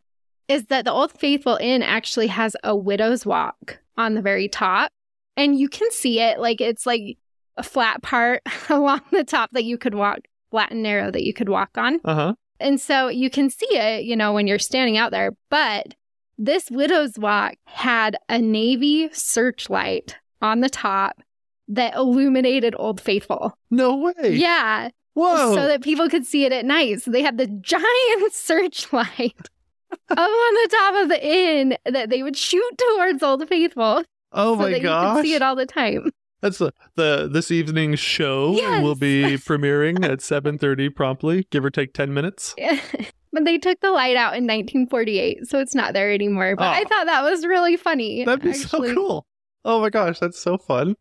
[0.48, 4.92] is that the Old Faithful Inn actually has a widow's walk on the very top.
[5.36, 7.18] And you can see it like it's like
[7.58, 10.20] a flat part along the top that you could walk,
[10.52, 12.00] flat and narrow that you could walk on.
[12.06, 12.34] Uh huh.
[12.60, 15.36] And so you can see it, you know, when you're standing out there.
[15.50, 15.94] But
[16.38, 21.22] this widow's walk had a Navy searchlight on the top
[21.68, 23.58] that illuminated Old Faithful.
[23.70, 24.14] No way.
[24.32, 24.90] Yeah.
[25.14, 25.56] Whoa.
[25.56, 27.02] So that people could see it at night.
[27.02, 29.50] So they had the giant searchlight
[29.92, 34.56] up on the top of the inn that they would shoot towards Old Faithful oh
[34.56, 35.16] so my that you gosh.
[35.18, 36.12] could see it all the time.
[36.42, 38.84] That's the, the this evening's show Yes.
[38.84, 42.54] will be premiering at 7:30 promptly, give or take 10 minutes.
[43.34, 46.56] but they took the light out in 1948, so it's not there anymore.
[46.56, 46.88] But I Oh.
[46.90, 48.24] thought that was really funny.
[48.24, 48.90] That'd be actually.
[48.90, 49.26] so cool.
[49.66, 50.96] Oh my gosh, that's so fun.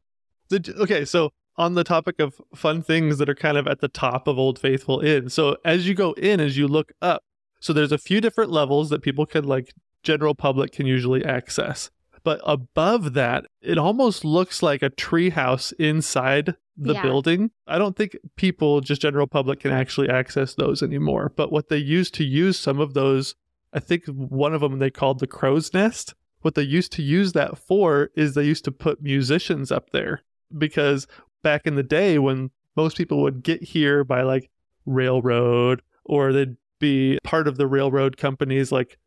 [0.49, 3.89] Did, okay, so on the topic of fun things that are kind of at the
[3.89, 5.29] top of Old Faithful Inn.
[5.29, 7.23] So as you go in, as you look up,
[7.61, 11.91] so there's a few different levels that people can like general public can usually access.
[12.23, 17.03] But above that, it almost looks like a treehouse inside the Yeah.
[17.03, 17.51] building.
[17.69, 21.33] I don't think people, just general public, can actually access those anymore.
[21.37, 23.35] But what they used to use some of those,
[23.73, 26.15] I think one of them they called the crow's nest.
[26.43, 30.23] What they used to use that for is they used to put musicians up there
[30.57, 31.07] because
[31.43, 34.51] back in the day when most people would get here by like
[34.85, 38.99] railroad or they'd be part of the railroad companies like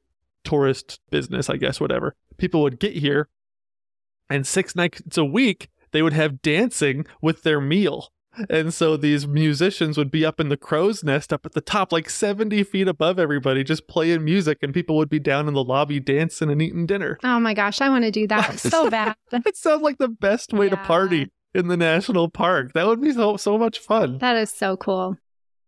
[0.44, 2.16] tourist business, I guess, whatever.
[2.38, 3.30] People would get here
[4.30, 8.12] and six nights a week they would have dancing with their meal.
[8.50, 11.92] And so these musicians would be up in the crow's nest up at the top,
[11.92, 15.64] like 70 feet above everybody, just playing music, and people would be down in the
[15.64, 17.18] lobby dancing and eating dinner.
[17.24, 19.16] Oh my gosh, I want to do that so bad.
[19.32, 22.74] That sounds like the best way to party in the national park.
[22.74, 24.20] That would be so so much fun.
[24.20, 25.18] That is so cool.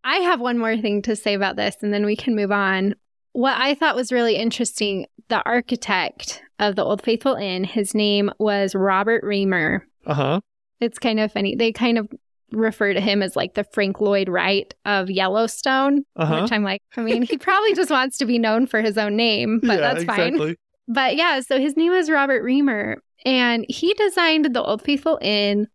[0.04, 2.96] I have one more thing to say about this, and then we can move on.
[3.34, 8.30] What I thought was really interesting the architect of the Old Faithful Inn, his name
[8.40, 9.88] was Robert Reamer.
[10.06, 10.40] Uh huh.
[10.82, 11.56] It's kind of funny.
[11.56, 12.10] They kind of
[12.52, 16.42] refer to him as like the Frank Lloyd Wright of Yellowstone, Uh huh.
[16.42, 19.16] which I'm like, I mean, he probably just wants to be known for his own
[19.16, 20.34] name, but yeah, that's fine.
[20.34, 20.58] exactly.
[20.88, 25.68] But yeah, so his name is Robert Reamer, and he designed the Old Faithful Inn,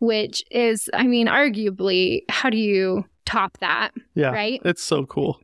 [0.00, 4.30] which is, I mean, arguably, how do you top that, Yeah.
[4.30, 4.60] right?
[4.64, 5.40] It's so cool.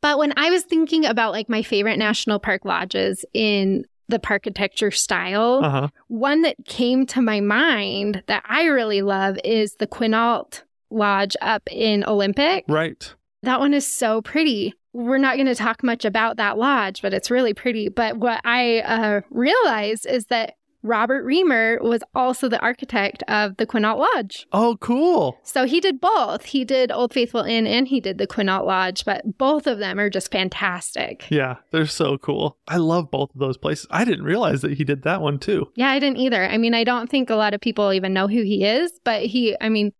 [0.00, 4.94] But when I was thinking about like my favorite national park lodges in the parkitecture
[4.94, 5.88] style, Uh huh.
[6.08, 11.62] one that came to my mind that I really love is the Quinault Lodge up
[11.72, 12.64] in Olympic.
[12.68, 13.12] Right.
[13.42, 14.74] That one is so pretty.
[14.92, 17.88] We're not going to talk much about that lodge, but it's really pretty.
[17.88, 23.66] But what I uh, realized is that Robert Reamer was also the architect of the
[23.66, 24.46] Quinault Lodge.
[24.52, 25.38] Oh, cool.
[25.42, 26.44] So he did both.
[26.46, 29.98] He did Old Faithful Inn and he did the Quinault Lodge, but both of them
[29.98, 31.26] are just fantastic.
[31.30, 32.58] Yeah, they're so cool.
[32.68, 33.86] I love both of those places.
[33.90, 35.70] I didn't realize that he did that one too.
[35.74, 36.44] Yeah, I didn't either.
[36.44, 39.22] I mean, I don't think a lot of people even know who he is, but
[39.22, 39.92] he, I mean,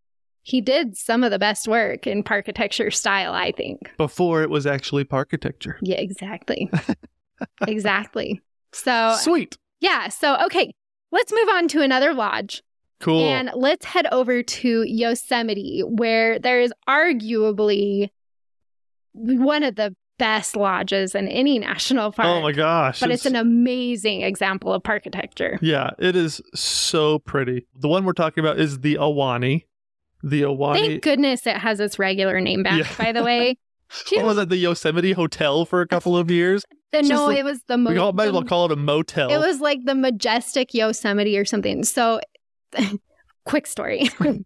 [0.43, 3.91] he did some of the best work in parkitecture style, I think.
[3.97, 5.75] Before it was actually parkitecture.
[5.83, 6.71] Yeah, exactly.
[7.67, 8.41] exactly.
[8.73, 9.59] So, Sweet.
[9.81, 10.09] Yeah.
[10.09, 10.73] So, okay,
[11.12, 12.62] let's move on to another lodge
[13.01, 13.21] Cool.
[13.25, 18.11] and let's head over to Yosemite, where there is arguably
[19.12, 22.27] one of the best lodges in any national oh park.
[22.29, 23.01] oh my gosh.
[23.01, 25.59] But it's an amazing example of parkitecture.
[25.61, 27.67] Yeah, it is so pretty.
[27.75, 29.65] The one we're talking about is the Ahwahnee.
[30.23, 30.75] The Ahwahnee.
[30.87, 33.05] Thank goodness it has its regular name back, Yeah.
[33.05, 33.59] by the way.
[34.12, 34.49] what was it?
[34.49, 36.65] The Yosemite Hotel for a couple of years.
[36.92, 38.77] It's no, like- it was the mo- we all might as well call it a
[38.77, 39.31] motel.
[39.31, 41.85] It was like the majestic Yosemite or something.
[41.85, 42.20] So,
[43.44, 44.09] quick story.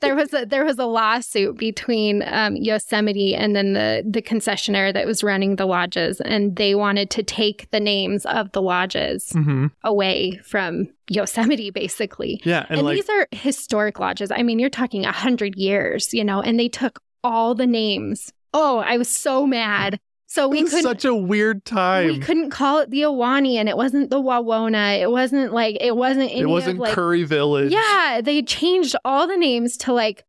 [0.00, 4.92] there was a there was a lawsuit between um, Yosemite and then the the concessionaire
[4.92, 9.32] that was running the lodges, and they wanted to take the names of the lodges
[9.32, 12.40] hmm away from Yosemite, basically.
[12.44, 14.30] Yeah, and, And, like these are historic lodges.
[14.30, 18.32] I mean, you're talking a hundred years, you know, and they took all the names.
[18.52, 20.00] Oh, I was so mad.
[20.32, 22.06] So we couldn't such a weird time.
[22.06, 25.00] we couldn't call it the Ahwahnee, and it wasn't the Wawona.
[25.00, 27.72] It wasn't like it wasn't it wasn't of, like Curry Village.
[27.72, 28.20] yeah.
[28.22, 30.24] They changed all the names to like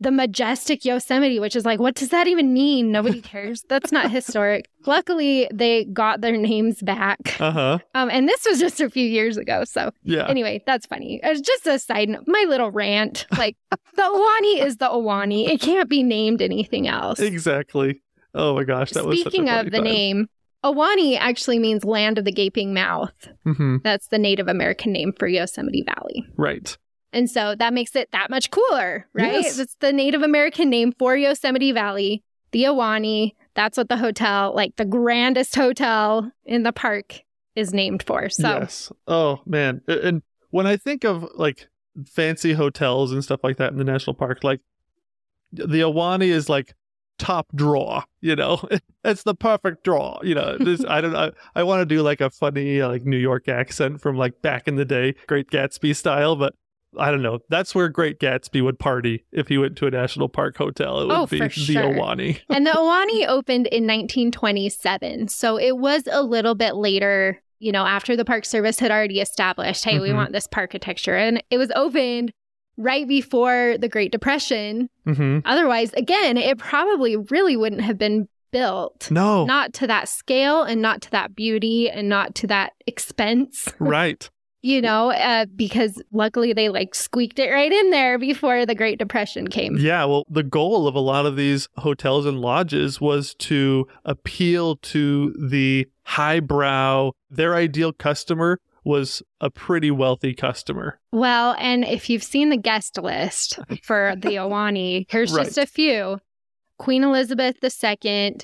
[0.00, 2.90] the majestic Yosemite, which is like, what does that even mean?
[2.90, 3.64] Nobody cares.
[3.68, 4.68] That's not historic.
[4.84, 7.40] Luckily, they got their names back.
[7.40, 7.78] Uh huh.
[7.94, 9.62] Um, and this was just a few years ago.
[9.64, 10.26] So Yeah.
[10.28, 11.20] anyway, that's funny.
[11.22, 12.24] It's just a side note.
[12.26, 13.26] My little rant.
[13.38, 15.48] Like the Ahwahnee is the Ahwahnee.
[15.48, 17.20] It can't be named anything else.
[17.36, 18.02] Exactly.
[18.36, 19.20] Oh my gosh, that was.
[19.20, 20.28] Speaking of the name,
[20.64, 23.14] Ahwahnee actually means land of the gaping mouth.
[23.44, 26.24] hmm That's the Native American name for Yosemite Valley.
[26.36, 26.76] Right.
[27.12, 29.32] And so that makes it that much cooler, right?
[29.42, 29.58] Yes.
[29.58, 32.22] It's the Native American name for Yosemite Valley,
[32.52, 33.32] the Ahwahnee.
[33.54, 37.22] That's what the hotel, like the grandest hotel in the park,
[37.54, 38.28] is named for.
[38.28, 38.92] So Yes.
[39.08, 39.80] Oh man.
[39.88, 41.68] And when I think of like
[42.06, 44.60] fancy hotels and stuff like that in the national park, like
[45.52, 46.74] the Ahwahnee is like
[47.18, 48.04] top draw.
[48.20, 48.60] You know,
[49.04, 50.18] it's the perfect draw.
[50.22, 51.14] You know, this, I don't.
[51.16, 54.68] I, I want to do like a funny like New York accent from like back
[54.68, 56.54] in the day, Great Gatsby style, but.
[56.98, 57.40] I don't know.
[57.50, 61.02] That's where Great Gatsby would party if he went to a national park hotel.
[61.02, 61.82] It would Oh, be the sure.
[61.82, 62.40] Ahwahnee.
[62.48, 65.28] and the Ahwahnee opened in 1927.
[65.28, 69.20] So it was a little bit later, you know, after the Park Service had already
[69.20, 70.14] established, hey, we Mhm.
[70.14, 71.14] want this park architecture.
[71.16, 72.32] And it was opened
[72.76, 74.88] right before the Great Depression.
[75.04, 79.10] hmm Otherwise, again, it probably really wouldn't have been built.
[79.10, 79.44] No.
[79.44, 84.28] Not to that scale and not to that beauty and not to that expense, right.
[84.62, 88.98] you know, uh, because luckily they like squeaked it right in there before the Great
[88.98, 89.76] Depression came.
[89.78, 94.76] Yeah, well, the goal of a lot of these hotels and lodges was to appeal
[94.76, 97.12] to the highbrow.
[97.30, 101.00] Their ideal customer was a pretty wealthy customer.
[101.12, 106.18] Well, and if you've seen the guest list for the Ahwahnee, here's just a few
[106.78, 108.36] Queen Elizabeth II,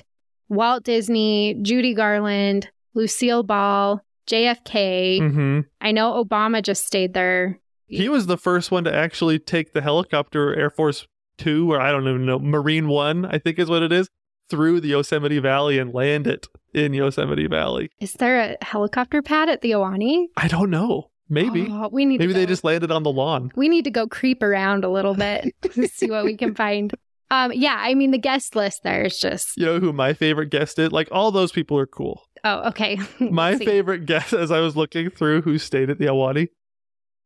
[0.49, 5.19] Walt Disney, Judy Garland, Lucille Ball, JFK.
[5.19, 7.59] hmm I know Obama just stayed there.
[7.87, 11.91] He was the first one to actually take the helicopter Air Force Two, or I
[11.91, 14.07] don't even know, Marine One, I think is what it is,
[14.49, 17.89] through the Yosemite Valley and land it in Yosemite Valley.
[17.99, 20.25] Is there a helicopter pad at the Ahwahnee?
[20.37, 21.09] I don't know.
[21.29, 21.67] Maybe.
[21.69, 23.51] Oh, we need Maybe they just landed on the lawn.
[23.55, 26.93] we need to go creep around a little bit to see what we can find.
[27.31, 30.49] Um, yeah, I mean the guest list there is just You know who my favorite
[30.49, 30.91] guest is?
[30.91, 32.21] Like all those people are cool.
[32.43, 32.99] oh okay.
[33.19, 33.65] My see.
[33.65, 36.49] favorite guest, as I was looking through who stayed at the Ahwahnee,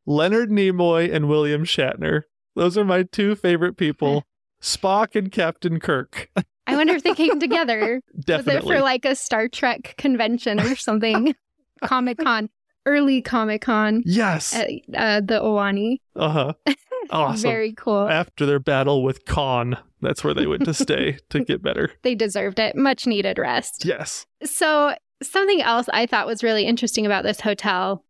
[0.06, 2.22] Leonard Nimoy and William Shatner.
[2.54, 4.24] Those are my two favorite people.
[4.62, 6.30] Spock and Captain Kirk.
[6.68, 8.00] I wonder if they came together.
[8.14, 8.76] Was it Definitely.
[8.76, 11.34] for like a Star Trek convention or something?
[11.84, 12.50] Comic Con,
[12.86, 14.54] early Comic Con yes.
[14.54, 16.00] at uh, the Ahwahnee.
[16.14, 16.52] Uh huh.
[17.10, 17.48] Awesome.
[17.48, 18.06] Very cool.
[18.06, 21.90] After their battle with Khan, that's where they went to stay to get better.
[22.02, 22.76] They deserved it.
[22.76, 23.86] Much needed rest.
[23.86, 24.26] Yes.
[24.44, 28.04] So something else I thought was really interesting about this hotel.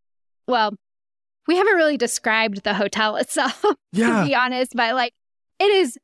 [0.49, 0.75] Well,
[1.47, 4.23] we haven't really described the hotel itself, Yeah.
[4.23, 5.13] to be honest, but like
[5.61, 5.97] it is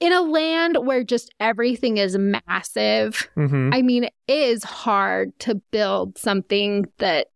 [0.00, 3.28] in a land where just everything is massive.
[3.34, 7.28] hmm I mean, it is hard to build something that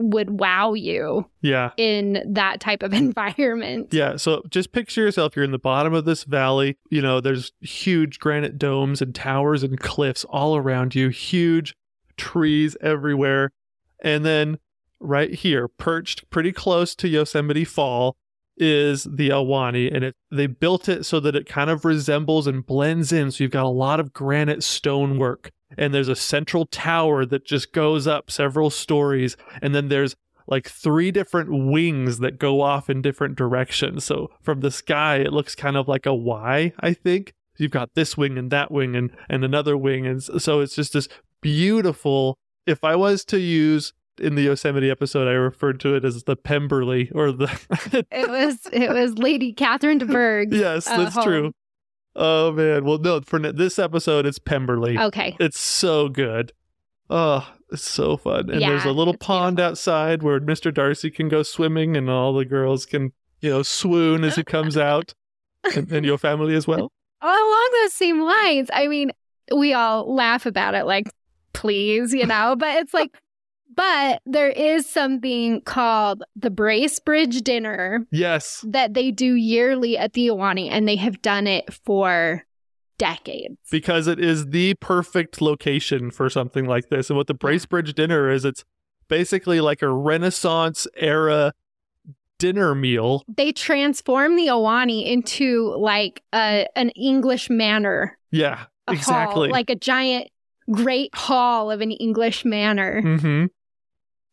[0.00, 1.70] would wow you Yeah.
[1.76, 3.92] in that type of environment.
[3.94, 5.36] Yeah, so just picture yourself.
[5.36, 6.76] You're in the bottom of this valley.
[6.90, 11.74] You know, there's huge granite domes and towers and cliffs all around you, huge
[12.16, 13.52] trees everywhere.
[14.02, 14.58] And then
[15.00, 18.16] right here, perched pretty close to Yosemite Fall,
[18.56, 19.94] is the Ahwahnee.
[19.94, 23.30] And it, they built it so that it kind of resembles and blends in.
[23.30, 25.50] So you've got a lot of granite stonework.
[25.76, 29.36] And there's a central tower that just goes up several stories.
[29.60, 30.14] And then there's
[30.46, 34.04] like three different wings that go off in different directions.
[34.04, 37.32] So from the sky, it looks kind of like a Y, I think.
[37.56, 40.06] You've got this wing and that wing and, and another wing.
[40.06, 41.08] And so it's just this
[41.40, 42.36] beautiful.
[42.66, 46.36] If I was to use in the Yosemite episode, I referred to it as the
[46.36, 47.46] Pemberley or the.
[48.10, 50.52] It was it was Lady Catherine de Bourgh.
[50.52, 51.24] yes, uh, that's home.
[51.24, 51.52] true.
[52.16, 52.84] Oh, man.
[52.84, 54.96] Well, no, for this episode, it's Pemberley.
[54.96, 55.36] Okay.
[55.40, 56.52] It's so good.
[57.10, 58.50] Oh, it's so fun.
[58.50, 60.72] And there's a little pond outside where Mr.
[60.72, 64.76] Darcy can go swimming and all the girls can, you know, swoon as he comes
[64.76, 65.12] out.
[65.74, 66.92] and, and your family as well.
[67.20, 69.10] along those same lines, I mean,
[69.54, 71.10] we all laugh about it like,
[71.52, 73.10] please, you know, but it's like,
[73.74, 78.64] but there is something called the Bracebridge Dinner Yes.
[78.68, 82.44] that they do yearly at the Ahwahnee, and they have done it for
[82.98, 83.56] decades.
[83.70, 87.10] Because it is the perfect location for something like this.
[87.10, 88.64] And what the Bracebridge dinner is, it's
[89.08, 91.52] basically like a Renaissance era
[92.38, 93.22] dinner meal.
[93.28, 99.48] They transform the Ahwahnee into like a, an English manor, Yeah, exactly.
[99.48, 100.28] hall, like a giant,
[100.70, 103.00] great hall of an English manor.
[103.02, 103.46] hmm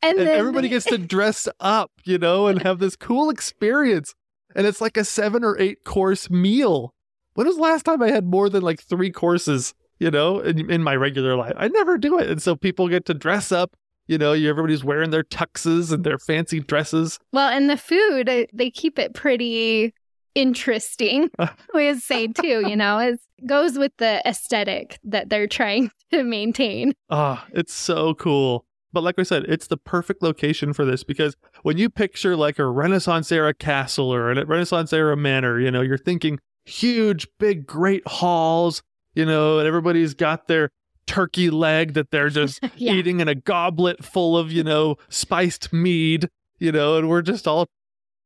[0.03, 3.29] And, and then everybody they- gets to dress up, you know, and have this cool
[3.29, 4.13] experience.
[4.55, 6.93] And it's like a seven or eight course meal.
[7.35, 10.69] When was the last time I had more than like three courses, you know, in,
[10.69, 11.53] in my regular life?
[11.55, 12.29] I never do it.
[12.29, 13.75] And so people get to dress up,
[14.07, 17.17] you know, you- everybody's wearing their tuxes and their fancy dresses.
[17.31, 19.93] Well, and the food, uh, they keep it pretty
[20.35, 21.29] interesting,
[21.73, 26.93] we say too, you know, it goes with the aesthetic that they're trying to maintain.
[27.09, 28.65] Ah, it's so cool.
[28.93, 32.59] But like I said, it's the perfect location for this because when you picture like
[32.59, 37.65] a Renaissance era castle or a Renaissance era manor, you know, you're thinking huge, big,
[37.65, 38.83] great halls,
[39.15, 40.69] you know, and everybody's got their
[41.07, 42.93] turkey leg that they're just Yeah.
[42.93, 47.47] eating in a goblet full of, you know, spiced mead, you know, and we're just
[47.47, 47.67] all,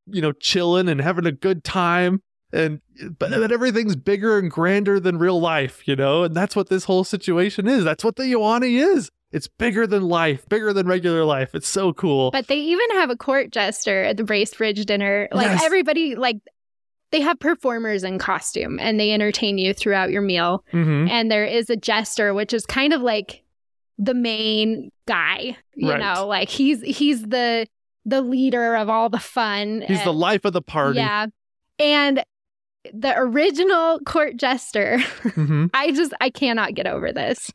[0.08, 2.22] you know, chilling and having a good time.
[2.54, 2.80] And
[3.18, 6.86] but, but everything's bigger and grander than real life, you know, and that's what this
[6.86, 7.84] whole situation is.
[7.84, 9.10] That's what the Ahwahnee is.
[9.32, 11.54] It's bigger than life, bigger than regular life.
[11.56, 12.32] It's so cool.
[12.32, 15.28] But they even have a court jester at the Bracebridge dinner.
[15.32, 15.64] Like Yes.
[15.64, 16.38] everybody, like
[17.12, 20.64] they have performers in costume and they entertain you throughout your meal.
[20.72, 23.44] hmm And there is a jester, which is kind of like
[23.98, 26.00] the main guy, you Right.
[26.00, 27.68] know, like he's he's the
[28.06, 29.84] the leader of all the fun.
[29.88, 30.98] He's the life of the party.
[31.00, 31.28] Yeah.
[31.80, 32.24] And
[32.94, 35.00] the original court jester,
[35.34, 37.52] hmm I just I cannot get over this.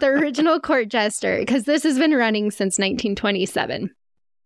[0.00, 3.90] The original court jester, because this has been running since 1927.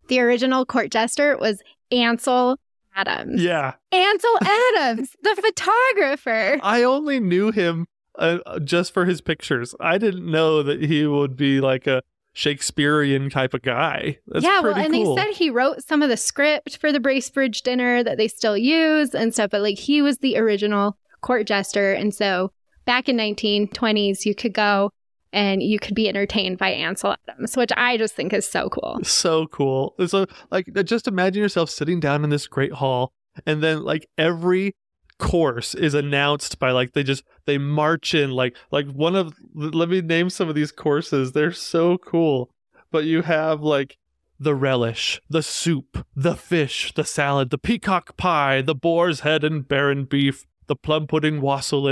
[0.09, 1.61] The original court jester was
[1.91, 2.57] Ansel
[2.95, 3.43] Adams.
[3.43, 3.75] Yeah.
[3.93, 6.59] Ansel Adams, the photographer.
[6.63, 7.87] I only knew him
[8.19, 9.75] uh, just for his pictures.
[9.81, 14.19] I didn't know that he would be like a Shakespearean type of guy.
[14.29, 15.15] That's yeah, well, and cool.
[15.15, 18.57] they said he wrote some of the script for the Bracebridge dinner that they still
[18.57, 21.93] use and stuff, but like he was the original court jester.
[21.93, 22.53] And so
[22.85, 24.91] back in 1920s, you could go
[25.33, 29.01] and you could be entertained by Ansel Adams, which I just think is so cool.
[29.03, 29.95] so cool.
[30.07, 33.13] So like just imagine yourself sitting down in this great hall
[33.47, 34.75] and then like every
[35.19, 39.89] course is announced by like they just they march in like like one of let
[39.89, 41.33] me name some of these courses.
[41.33, 42.51] They're so cool.
[42.91, 43.99] But you have like
[44.41, 49.69] the relish, the soup, the fish, the salad, the peacock pie, the boar's head and
[49.69, 51.87] baron beef, the plum pudding wassail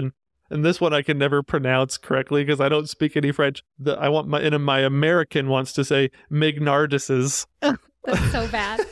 [0.51, 3.63] and this one I can never pronounce correctly because I don't speak any French.
[3.79, 7.47] The, I want my in my American wants to say Mignardises.
[7.63, 8.81] Oh, that's so bad.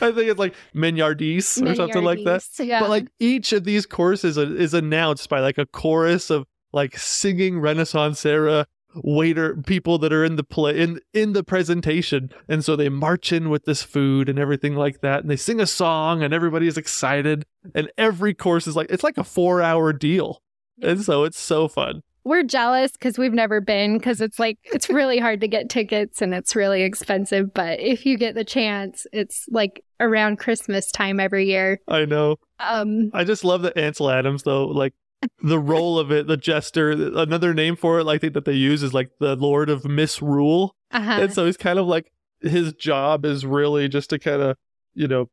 [0.00, 2.44] I think it's like Mignardise or something like that.
[2.58, 2.80] Yeah.
[2.80, 7.60] But like each of these courses is announced by like a chorus of like singing
[7.60, 12.76] Renaissance era waiter people that are in the play in in the presentation and so
[12.76, 16.22] they march in with this food and everything like that and they sing a song
[16.22, 20.42] and everybody is excited and every course is like it's like a 4 hour deal
[20.82, 24.88] and so it's so fun we're jealous because we've never been because it's like it's
[24.88, 27.52] really hard to get tickets and it's really expensive.
[27.52, 31.80] But if you get the chance, it's like around Christmas time every year.
[31.88, 32.36] I know.
[32.60, 34.94] Um, I just love that Ansel Adams though, like
[35.42, 36.90] the role of it, the jester.
[36.90, 40.76] Another name for it, like think that they use is like the Lord of Misrule,
[40.92, 41.22] uh-huh.
[41.22, 44.56] and so he's kind of like his job is really just to kind of
[44.94, 45.28] you know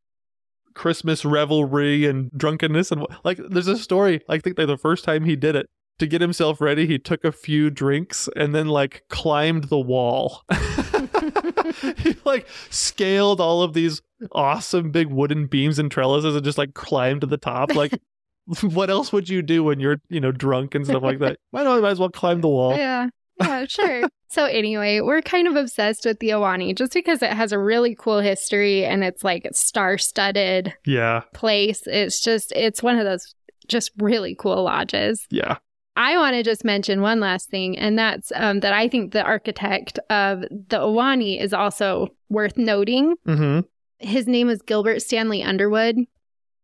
[0.74, 4.20] Christmas revelry and drunkenness and like there's a story.
[4.28, 5.66] I think that the first time he did it
[6.00, 10.42] to get himself ready, he took a few drinks and then like climbed the wall.
[11.98, 14.02] he like scaled all of these
[14.32, 17.74] awesome big wooden beams and trellises and just like climbed to the top.
[17.74, 17.92] Like,
[18.62, 21.38] what else would you do when you're, you know, drunk and stuff like that?
[21.52, 22.76] Might, not might as well climb the wall.
[22.76, 23.08] Yeah.
[23.40, 24.02] Yeah, sure.
[24.28, 27.94] so anyway, we're kind of obsessed with the Ahwahnee just because it has a really
[27.94, 31.22] cool history and it's like a star-studded Yeah.
[31.34, 31.82] place.
[31.86, 33.34] It's just it's one of those
[33.68, 35.26] just really cool lodges.
[35.30, 35.56] Yeah.
[35.96, 39.22] I want to just mention one last thing, and that's um, that I think the
[39.22, 43.16] architect of the Ahwahnee is also worth noting.
[43.26, 43.60] Mm-hmm.
[43.98, 45.96] His name is Gilbert Stanley Underwood,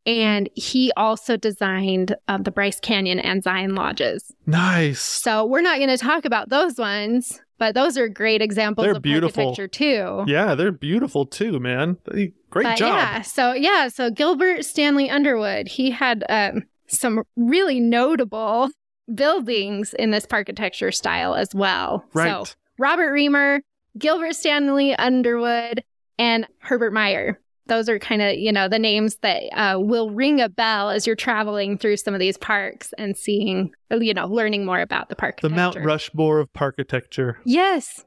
[0.06, 4.32] and he also designed um, the Bryce Canyon and Zion lodges.
[4.46, 5.00] Nice.
[5.00, 8.96] So we're not going to talk about those ones, but those are great examples They're
[8.96, 9.48] of beautiful.
[9.48, 10.24] architecture too.
[10.26, 11.96] Yeah, they're beautiful too, man.
[12.10, 12.96] They- Great But job.
[12.96, 18.70] Yeah, so yeah, so Gilbert Stanley Underwood, he had um, some really notable
[19.14, 22.04] buildings in this architecture style as well.
[22.14, 22.46] Right.
[22.46, 23.60] So Robert Reamer,
[23.98, 25.82] Gilbert Stanley Underwood,
[26.18, 27.36] and Herbert Maier.
[27.66, 31.06] Those are kind of, you know, the names that uh, will ring a bell as
[31.06, 35.16] you're traveling through some of these parks and seeing, you know, learning more about the
[35.16, 35.40] park.
[35.40, 37.40] the Mount Rushmore of architecture.
[37.44, 38.04] Yes.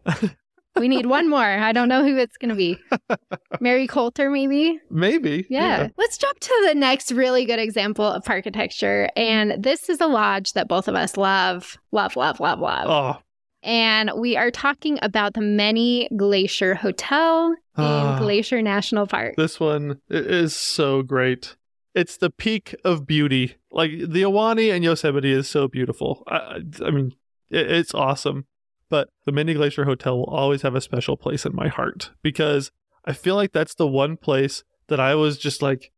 [0.78, 1.44] we need one more.
[1.44, 2.78] I don't know who it's going to be.
[3.60, 4.80] Mary Coulter, maybe?
[4.90, 5.46] Maybe.
[5.50, 5.90] Yeah.
[5.98, 9.10] Let's jump to the next really good example of architecture.
[9.16, 12.88] And this is a lodge that both of us love, love, love, love, love.
[12.88, 13.22] Oh,
[13.62, 17.48] And we are talking about the Many Glacier Hotel
[17.78, 18.18] in Ah.
[18.20, 19.36] Glacier National Park.
[19.36, 21.56] this one is so great.
[21.96, 23.56] It's the peak of beauty.
[23.72, 26.24] Like the Ahwahnee and Yosemite is so beautiful.
[26.28, 27.14] I, I mean,
[27.50, 28.46] it, it's awesome.
[28.90, 32.72] But the Many Glacier Hotel will always have a special place in my heart because
[33.06, 35.92] I feel like that's the one place that I was just like,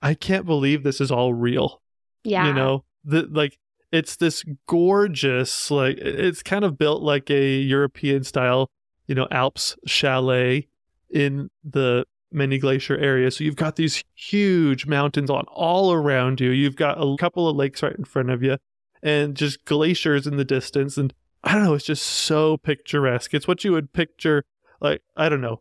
[0.00, 1.82] I can't believe this is all real.
[2.24, 2.46] yeah.
[2.46, 3.58] you know the like
[3.92, 8.70] it's this gorgeous like it's kind of built like a european style
[9.06, 10.66] you know alps chalet
[11.10, 13.30] in the many glacier area.
[13.30, 16.50] So you've got these huge mountains on all around you.
[16.50, 18.58] You've got a couple of lakes right in front of you
[19.02, 20.96] and just glaciers in the distance.
[20.96, 21.12] And
[21.44, 23.34] i don't know it's just so picturesque.
[23.34, 24.44] It's what you would picture
[24.80, 25.60] like i don't know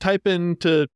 [0.00, 0.86] type into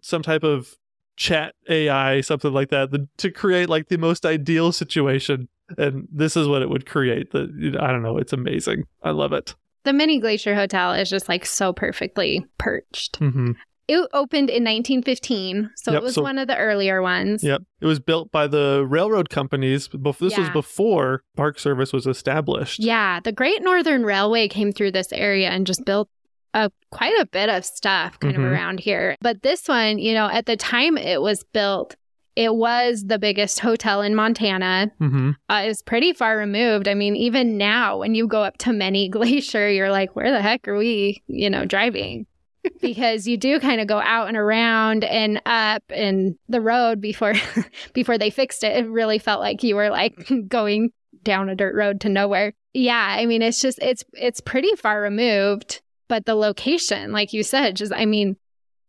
[0.00, 0.76] some type of
[1.16, 5.48] chat AI, something like that, to create like the most ideal situation.
[5.76, 7.32] And this is what it would create.
[7.32, 8.84] The I don't know, it's amazing.
[9.02, 9.54] I love it.
[9.84, 13.20] The Many Glacier Hotel is just like so perfectly perched.
[13.20, 13.52] Mm-hmm.
[13.86, 17.42] It opened in 1915, so Yep, it was so- one of the earlier ones.
[17.42, 19.88] Yep, it was built by the railroad companies.
[19.92, 22.80] This was before Park Service was established.
[22.80, 26.10] Yeah, the Great Northern Railway came through this area and just built
[26.54, 28.38] a quite a bit of stuff kind Mhm.
[28.38, 29.16] of around here.
[29.22, 31.94] But this one, you know, at the time it was built,
[32.38, 34.92] it was the biggest hotel in Montana.
[35.00, 35.30] Mm-hmm.
[35.50, 36.86] Uh, it was pretty far removed.
[36.86, 40.40] I mean, even now, when you go up to Many Glacier, you're like, where the
[40.40, 42.26] heck are we, you know, driving?
[42.80, 47.34] because you do kind of go out and around and up and the road before
[47.92, 50.90] before they fixed it it really felt like you were like going
[51.22, 55.00] down a dirt road to nowhere yeah i mean it's just it's it's pretty far
[55.00, 58.36] removed but the location like you said just i mean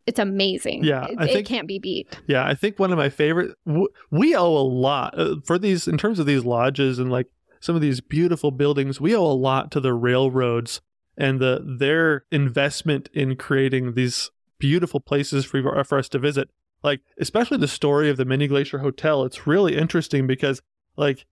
[0.06, 2.98] it's amazing Yeah, it, I it think- can't be beat Yeah, I think one of
[2.98, 3.54] my favorite.
[3.66, 7.26] W- we owe a lot uh, for these in terms of these lodges and like
[7.60, 9.00] some of these beautiful buildings.
[9.00, 10.80] We owe a lot to the railroads
[11.18, 16.48] and the their investment in creating these beautiful places for for us to visit.
[16.82, 19.24] Like especially the story of the Many Glacier Hotel.
[19.24, 20.62] It's really interesting because
[20.96, 21.26] like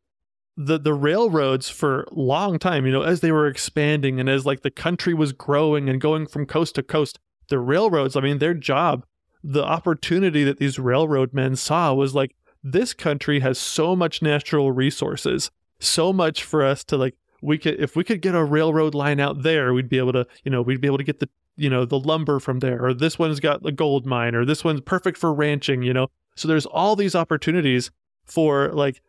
[0.57, 4.45] the the railroads for a long time, you know, as they were expanding and as
[4.45, 7.19] like the country was growing and going from coast to coast,
[7.49, 9.05] the railroads, I mean, their job
[9.43, 14.73] the opportunity that these railroad men saw was like this country has so much natural
[14.73, 18.95] resources so much for us to like we could if we could get a railroad
[18.95, 21.29] line out there we'd be able to you know we'd be able to get the
[21.57, 24.65] you know the lumber from there or this one's got the gold mine or this
[24.65, 26.09] one's perfect for ranching you know?
[26.37, 27.91] So there's all these opportunities
[28.25, 29.03] for like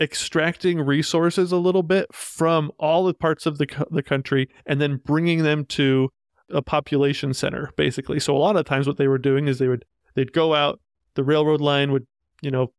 [0.00, 4.80] extracting resources a little bit from all the parts of the co- the country and
[4.80, 6.10] then bringing them to
[6.50, 8.20] a population center basically.
[8.20, 9.84] So a lot of times what they were doing is they would
[10.14, 10.80] they'd go out
[11.14, 12.06] the railroad line would
[12.42, 12.72] you know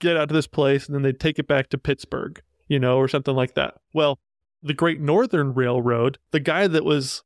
[0.00, 2.96] get out to this place and then they'd take it back to pittsburgh you know
[2.96, 3.74] or something like that.
[3.92, 4.18] Well
[4.64, 7.22] the Great Northern Railroad, the guy that was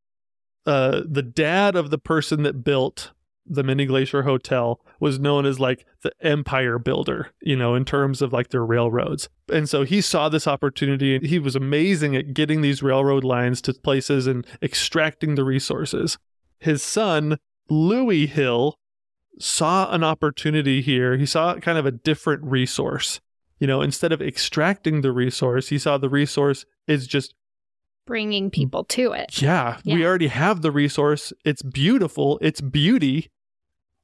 [0.66, 3.12] uh, the dad of the person that built
[3.48, 8.20] the Many Glacier Hotel was known as like the empire builder, you know, in terms
[8.22, 9.28] of like their railroads.
[9.52, 13.60] And so he saw this opportunity and he was amazing at getting these railroad lines
[13.62, 16.18] to places and extracting the resources.
[16.58, 17.38] His son,
[17.70, 18.74] Louis Hill,
[19.38, 21.16] saw an opportunity here.
[21.16, 23.20] He saw kind of a different resource.
[23.60, 27.34] You know, instead of extracting the resource, he saw the resource is just
[28.06, 29.42] Bringing people to it.
[29.42, 31.30] yeah, we already have the resource.
[31.44, 32.38] It's beautiful.
[32.40, 33.28] It's beauty.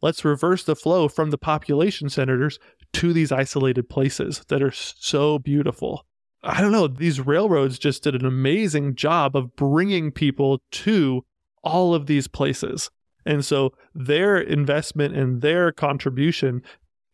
[0.05, 2.59] Let's reverse the flow from the population centers
[2.93, 6.05] to these isolated places that are so beautiful.
[6.43, 6.89] I don't know.
[6.89, 11.25] These railroads just did an amazing job of bringing people to
[11.63, 12.91] all of these places.
[13.25, 16.61] And so their investment and their contribution,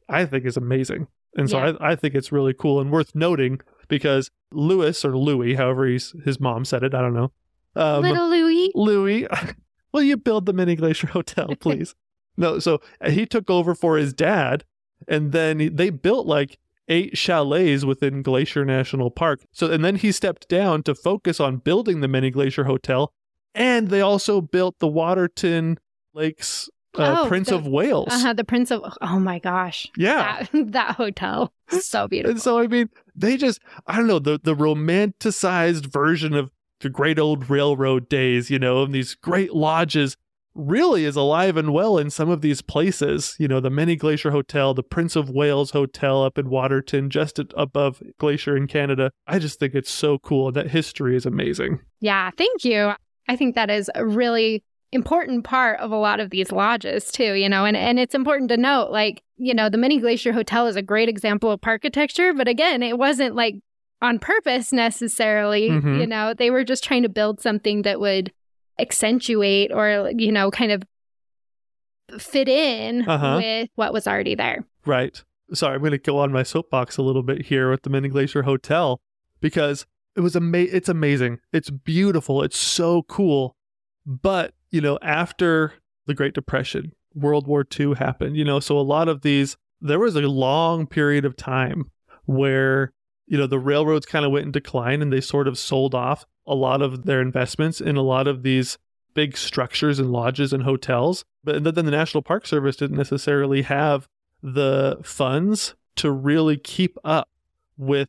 [0.09, 1.07] I think, is amazing.
[1.37, 1.75] And so Yeah.
[1.79, 6.13] I, I think it's really cool and worth noting because Lewis or Louis, however he's,
[6.25, 7.31] his mom said it, I don't know.
[7.77, 8.73] Um, Little Louis.
[8.75, 9.29] Louis,
[9.93, 11.95] will you build the Many Glacier hotel, please?
[12.41, 14.65] No, so uh, he took over for his dad,
[15.07, 19.43] and then they built like eight chalets within Glacier National Park.
[19.53, 23.13] So, and then he stepped down to focus on building the Many Glacier hotel,
[23.55, 25.79] and they also built the Waterton
[26.15, 26.69] Lakes
[26.99, 28.09] uh, Oh, Prince the- of Wales.
[28.11, 28.83] Uh-huh, the Prince of.
[29.01, 29.87] Oh my gosh.
[29.97, 30.45] Yeah.
[30.53, 31.53] That, that hotel.
[31.69, 32.33] So beautiful.
[32.33, 36.89] And so I mean, they just I don't know, the the romanticized version of the
[36.89, 40.17] great old railroad days, you know, and these great lodges
[40.61, 43.35] really is alive and well in some of these places.
[43.39, 47.39] You know, the Many Glacier Hotel, the Prince of Wales Hotel up in Waterton, just
[47.57, 49.11] above Glacier in Canada.
[49.27, 50.53] I just think it's so cool.
[50.53, 51.81] That history is amazing.
[52.01, 52.93] Yeah, thank you.
[53.29, 57.35] I think that is a really important part of a lot of these lodges too,
[57.35, 60.67] you know, and, and it's important to note, like, you know, the Many Glacier Hotel
[60.67, 63.55] is a great example of architecture, but again, it wasn't like
[64.03, 66.01] on purpose necessarily, Mhm.
[66.01, 68.33] you know, they were just trying to build something that would
[68.81, 70.83] accentuate or, you know, kind of
[72.19, 73.37] fit in Uh-huh.
[73.41, 74.65] with what was already there.
[74.85, 75.23] Right.
[75.53, 78.09] Sorry, I'm going to go on my soapbox a little bit here with the Many
[78.09, 79.01] Glacier Hotel
[79.41, 81.39] because it was ama- it's amazing.
[81.53, 82.43] It's beautiful.
[82.43, 83.57] It's so cool.
[84.07, 85.75] But, you know, after
[86.07, 89.99] the Great Depression, World War II happened, you know, so a lot of these there
[89.99, 91.91] was a long period of time
[92.27, 92.93] where,
[93.27, 96.27] you know, the railroads kind of went in decline and they sort of sold off
[96.51, 98.77] a lot of their investments in a lot of these
[99.15, 101.25] big structures and lodges and hotels.
[101.45, 104.09] But then the National Park Service didn't necessarily have
[104.43, 107.29] the funds to really keep up
[107.77, 108.09] with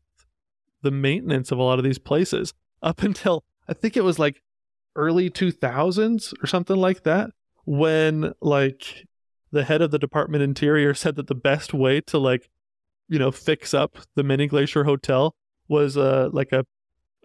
[0.82, 4.42] the maintenance of a lot of these places up until I think it was like
[4.96, 7.30] early 2000s or something like that
[7.66, 9.06] when like
[9.52, 12.50] the head of the Department Interior said that the best way to like
[13.08, 15.36] you know fix up the Many Glacier hotel
[15.68, 16.66] was uh like a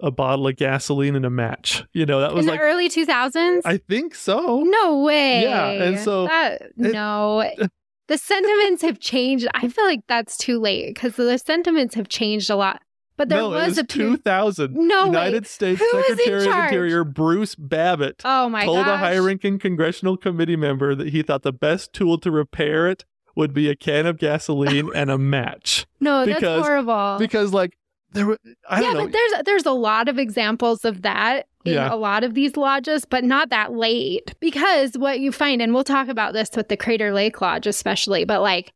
[0.00, 2.88] a bottle of gasoline and a match you know that was In the like early
[2.88, 3.62] 2000s?
[3.64, 5.42] I think so No way.
[5.42, 7.50] Yeah, and so That- no.
[8.08, 9.48] the sentiments have changed.
[9.54, 12.80] I feel like that's too late because the sentiments have changed a lot.
[13.16, 14.74] But there no, was, it was a 2000.
[14.74, 15.06] No way.
[15.06, 16.54] United States Who Secretary of?
[16.64, 21.52] Interior Bruce Babbitt Oh my told a high-ranking congressional committee member that he thought the
[21.52, 26.26] best tool to repair it would be a can of gasoline and a match No,
[26.26, 27.16] that's horrible.
[27.18, 27.78] because like
[28.16, 28.38] there were
[28.68, 31.92] I yeah, don't know but there's there's a lot of examples of that in Yeah.
[31.92, 34.34] a lot of these lodges, but not that late.
[34.40, 38.24] Because what you find, and we'll talk about this with the Crater Lake Lodge especially,
[38.24, 38.72] but like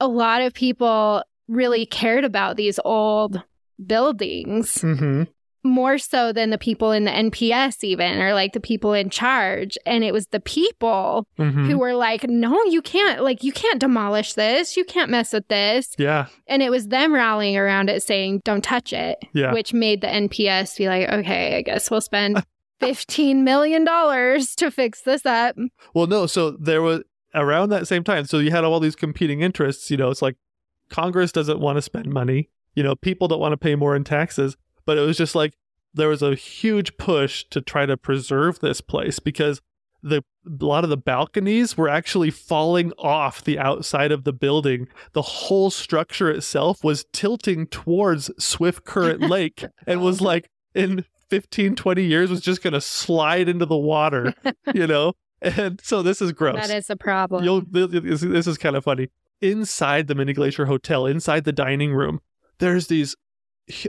[0.00, 3.42] a lot of people really cared about these old
[3.84, 5.28] buildings Mhm.
[5.64, 9.76] More so than the people in the NPS even or like the people in charge
[9.86, 11.66] and it was the people Mhm.
[11.70, 15.48] who were like no you can't like you can't demolish this you can't mess with
[15.48, 19.72] this yeah and it was them rallying around it saying don't touch it yeah which
[19.72, 22.42] made the NPS be like okay I guess we'll spend
[22.80, 25.56] 15 million dollars to fix this up
[25.94, 26.26] Well, no.
[26.26, 27.02] So there was
[27.34, 28.24] around that same time.
[28.26, 29.90] So you had all these competing interests.
[29.90, 30.36] You know, it's like
[30.88, 32.48] Congress doesn't want to spend money.
[32.74, 34.56] You know, people don't want to pay more in taxes.
[34.88, 35.52] But it was just like
[35.92, 39.60] there was a huge push to try to preserve this place because
[40.02, 44.88] the a lot of the balconies were actually falling off the outside of the building.
[45.12, 51.76] The whole structure itself was tilting towards Swift Current Lake and was like in 15
[51.76, 54.32] 20 years was just going to slide into the water,
[54.74, 55.12] you know?
[55.42, 56.66] And so this is gross.
[56.66, 59.10] that is a problem You'll this, this is kind of funny.
[59.42, 62.22] Inside the Many Glacier Hotel, inside the dining room,
[62.58, 63.16] there's these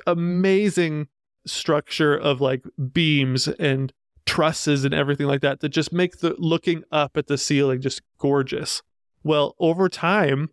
[0.07, 1.07] amazing
[1.45, 3.93] structure of like beams and
[4.25, 8.01] trusses and everything like that that just make the looking up at the ceiling just
[8.17, 8.81] gorgeous.
[9.23, 10.49] Well, over time,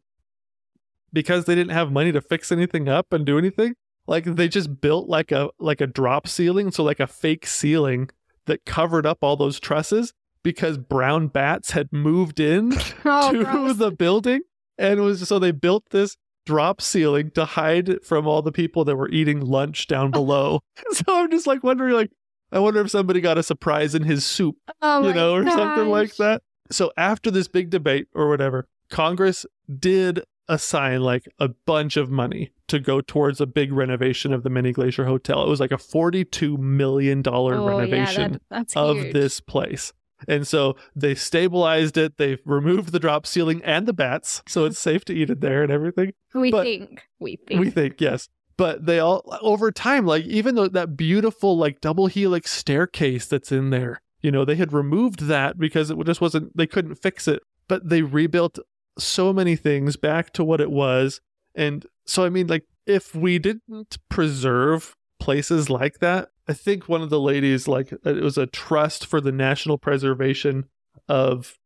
[1.13, 3.75] because they didn't have money to fix anything up and do anything,
[4.07, 8.11] like they just built like a like a drop ceiling, so like a fake ceiling
[8.47, 10.13] that covered up all those trusses
[10.43, 12.73] because brown bats had moved in
[13.05, 13.77] Oh, to gross.
[13.79, 14.43] the building
[14.79, 16.17] and it was so they built this
[16.47, 20.61] drop ceiling to hide from all the people that were eating lunch down below.
[20.93, 22.11] so I'm just like wondering like
[22.53, 25.89] I wonder if somebody got a surprise in his soup oh you know, or something
[25.89, 26.43] like that.
[26.71, 29.45] So after this big debate or whatever, Congress
[29.79, 34.51] did assign like a bunch of money to go towards a big renovation of the
[34.51, 35.43] Many Glacier Hotel.
[35.45, 39.13] It was like a $42 million Oh, yeah, renovation that- of huge.
[39.13, 39.93] this place.
[40.29, 42.17] And so they stabilized it.
[42.17, 44.43] They've removed the drop ceiling and the bats.
[44.49, 46.13] So it's safe to eat it there and everything.
[46.35, 47.03] We but- think.
[47.19, 47.61] We think.
[47.61, 48.29] We think, yes.
[48.57, 53.53] But they all, over time, like even though that beautiful, like double helix staircase that's
[53.53, 57.29] in there, you know, they had removed that because it just wasn't, they couldn't fix
[57.29, 57.43] it.
[57.69, 58.59] But they rebuilt
[58.99, 61.21] so many things back to what it was.
[61.55, 67.03] And so, I mean, like, if we didn't preserve places like that, I think one
[67.03, 70.65] of the ladies, like, it was a trust for the national preservation
[71.09, 71.59] of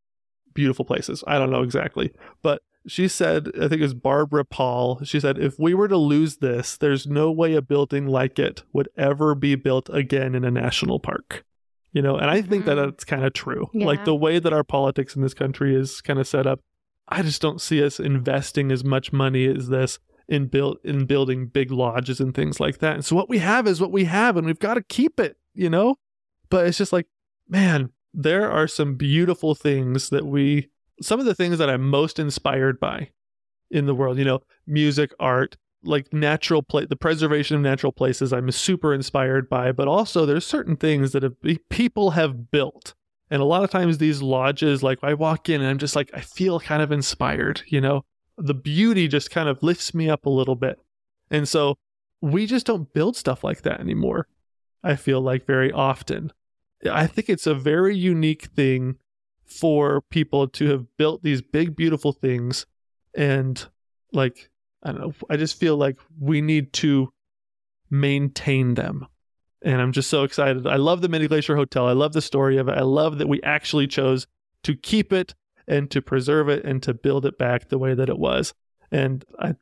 [0.55, 1.23] beautiful places.
[1.27, 2.13] I don't know exactly.
[2.43, 5.01] But she said, I think it was Barbara Paul.
[5.05, 8.63] She said, if we were to lose this, there's no way a building like it
[8.73, 11.45] would ever be built again in a national park.
[11.93, 12.85] You know, and I think that Mhm.
[12.85, 13.69] that's kind of true.
[13.75, 13.85] Yeah.
[13.85, 16.61] Like the way that our politics in this country is kind of set up,
[17.09, 19.99] I just don't see us investing as much money as this
[20.31, 22.95] in build in building big lodges and things like that.
[22.95, 25.37] And so what we have is what we have, and we've got to keep it.
[25.53, 25.97] You know,
[26.49, 27.09] but it's just like,
[27.49, 30.69] man, there are some beautiful things that we
[31.03, 33.11] some of the things that I'm most inspired by
[33.71, 38.33] in the world, you know, music, art, like natural play the preservation of natural places
[38.33, 41.35] I'm super inspired by, but also there's certain things that have,
[41.71, 42.95] people have built.
[43.31, 46.11] And a lot of times these lodges like I walk in and I'm just like
[46.15, 48.05] I feel kind of inspired, you know.
[48.43, 50.81] The beauty just kind of lifts me up a little bit.
[51.31, 51.77] And so
[52.21, 54.27] we just don't build stuff like that anymore.
[54.83, 56.33] I feel like very often.
[56.91, 58.97] I think it's a very unique thing
[59.45, 62.65] for people to have built these big, beautiful things.
[63.15, 63.63] And
[64.13, 64.49] like,
[64.83, 67.13] I don't know, I just feel like we need to
[67.91, 69.07] maintain them.
[69.63, 70.67] And I'm just so excited.
[70.67, 71.87] I love the Many Glacier Hotel.
[71.87, 72.79] I love the story of it.
[72.79, 74.27] I love that we actually chose
[74.63, 75.35] to keep it
[75.67, 78.55] and to preserve it and to build it back the way that it was.
[78.91, 79.55] And I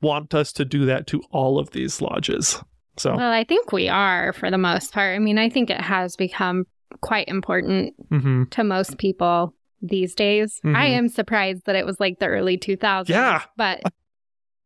[0.00, 2.62] want us to do that to all of these lodges.
[2.96, 5.16] So, Well, I think we are for the most part.
[5.16, 6.64] I mean, I think it has become
[7.00, 8.50] quite important mhm.
[8.50, 10.60] to most people these days.
[10.64, 10.76] Mhm.
[10.76, 13.08] I am surprised that it was like the early 2000s.
[13.08, 13.42] Yeah.
[13.56, 13.82] But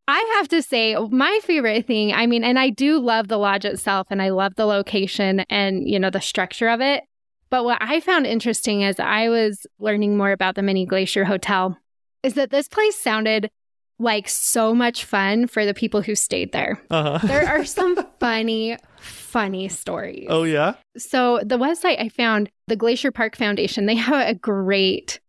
[0.07, 3.65] I have to say, my favorite thing, I mean, and I do love the lodge
[3.65, 7.05] itself and I love the location and, you know, the structure of it.
[7.51, 11.79] But what I found interesting as I was learning more about the Many Glacier Hotel
[12.23, 13.51] is that this place sounded
[13.99, 16.81] like so much fun for the people who stayed there.
[16.91, 17.19] uh-huh.
[17.27, 20.27] There are some funny, funny stories.
[20.31, 20.75] oh, yeah.
[20.97, 25.21] So the website I found, the Glacier Park Foundation, they have a great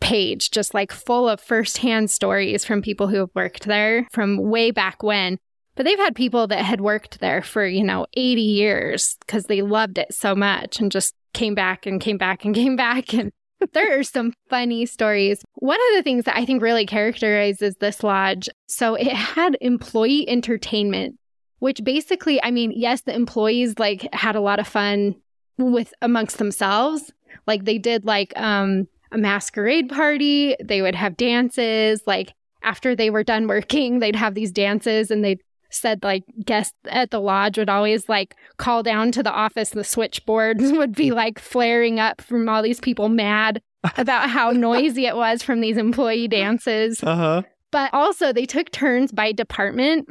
[0.00, 4.70] page just like full of firsthand stories from people who have worked there from way
[4.70, 5.38] back when.
[5.76, 9.62] But they've had people that had worked there for, you know, 80 years because they
[9.62, 13.12] loved it so much and just came back and came back and came back.
[13.12, 13.32] And
[13.72, 15.42] there are some funny stories.
[15.54, 20.28] One of the things that I think really characterizes this lodge so it had employee
[20.28, 21.16] entertainment
[21.60, 25.14] which basically i mean yes the employees like had a lot of fun
[25.56, 27.12] with amongst themselves
[27.46, 33.08] like they did like um a masquerade party they would have dances like after they
[33.08, 35.40] were done working they'd have these dances and they'd
[35.74, 39.84] said like guests at the lodge would always like call down to the office the
[39.84, 43.60] switchboards would be like flaring up from all these people mad
[43.98, 47.42] about how noisy it was from these employee dances Uh huh.
[47.70, 50.08] but also they took turns by department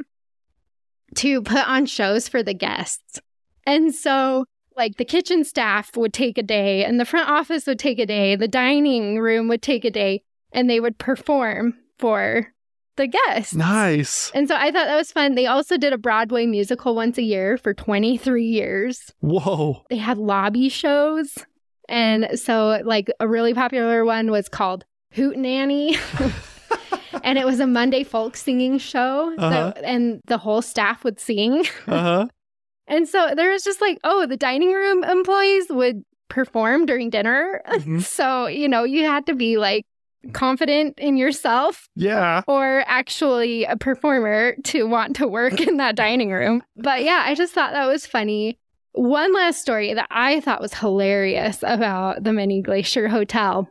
[1.16, 3.20] to put on shows for the guests.
[3.66, 4.46] And so,
[4.76, 8.06] like, the kitchen staff would take a day, and the front office would take a
[8.06, 12.52] day, the dining room would take a day, and they would perform for
[12.96, 13.54] the guests.
[13.54, 14.30] Nice.
[14.34, 15.34] And so I thought that was fun.
[15.34, 19.12] They also did a Broadway musical once a year for 23 years.
[19.20, 19.82] Whoa.
[19.90, 21.36] They had lobby shows.
[21.88, 25.96] And so, like, a really popular one was called Hoot Nanny.
[27.22, 29.34] and it was a Monday folk singing show.
[29.36, 29.50] Uh-huh.
[29.50, 31.66] That, and the whole staff would sing.
[31.86, 32.26] Uh huh.
[32.86, 37.62] And so there was just like, oh, the dining room employees would perform during dinner.
[37.66, 38.02] Mhm.
[38.06, 39.86] So, you know, you had to be like
[40.32, 42.42] confident in yourself Yeah.
[42.46, 46.62] or actually a performer to want to work in that dining room.
[46.76, 48.58] But yeah, I just thought that was funny.
[48.92, 53.68] One last story that I thought was hilarious about the Many Glacier Hotel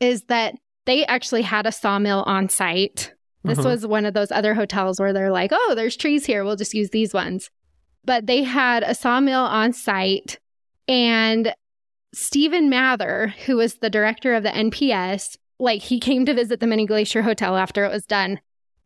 [0.00, 0.54] is that
[0.86, 3.12] they actually had a sawmill on site
[3.46, 3.68] This Uh-huh.
[3.68, 6.44] was one of those other hotels where they're like, oh, there's trees here.
[6.44, 7.50] We'll just use these ones.
[8.02, 10.38] But they had a sawmill on site.
[10.88, 11.54] And
[12.14, 16.66] Stephen Mather, who was the director of the NPS, like he came to visit the
[16.66, 18.40] Many Glacier Hotel after it was done.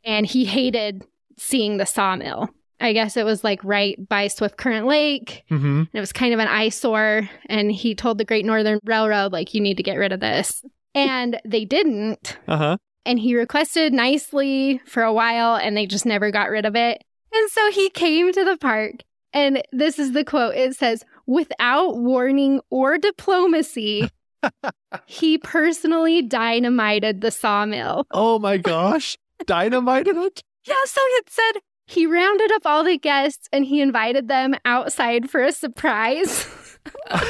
[0.05, 1.05] And he hated
[1.37, 2.49] seeing the sawmill.
[2.81, 5.45] I guess it was like right by Swift Current Lake.
[5.51, 5.81] Mm-hmm.
[5.81, 7.29] And it was kind of an eyesore.
[7.47, 10.62] And he told the Great Northern Railroad, like, you need to get rid of this.
[10.95, 12.39] And they didn't.
[12.47, 12.76] Uh huh.
[13.05, 17.03] And he requested nicely for a while, and they just never got rid of it.
[17.33, 19.03] And so he came to the park.
[19.33, 24.11] And this is the quote it says, without warning or diplomacy,
[25.07, 28.07] he personally dynamited the sawmill.
[28.11, 29.16] Oh my gosh.
[29.47, 30.43] Dynamited it?
[30.66, 35.30] Yeah, so it said he rounded up all the guests and he invited them outside
[35.30, 36.47] for a surprise.
[37.11, 37.20] and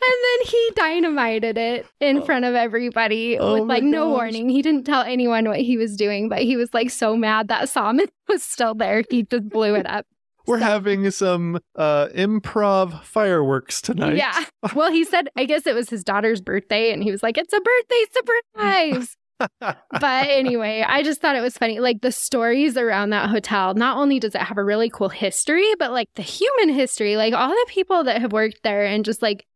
[0.00, 2.24] then he dynamited it in oh.
[2.24, 4.16] front of everybody Oh with like no gosh.
[4.16, 4.48] warning.
[4.48, 7.68] He didn't tell anyone what he was doing, but he was like so mad that
[7.68, 9.02] Sawman was still there.
[9.10, 10.06] He just blew it up.
[10.46, 14.16] We're So- having some uh, improv fireworks tonight.
[14.16, 14.44] Yeah.
[14.74, 17.52] Well, he said, I guess it was his daughter's birthday, and he was like, it's
[17.52, 19.16] a birthday surprise.
[19.60, 21.78] but anyway, I just thought it was funny.
[21.78, 25.66] Like the stories around that hotel, not only does it have a really cool history,
[25.78, 29.22] but like the human history, like all the people that have worked there, and just
[29.22, 29.46] like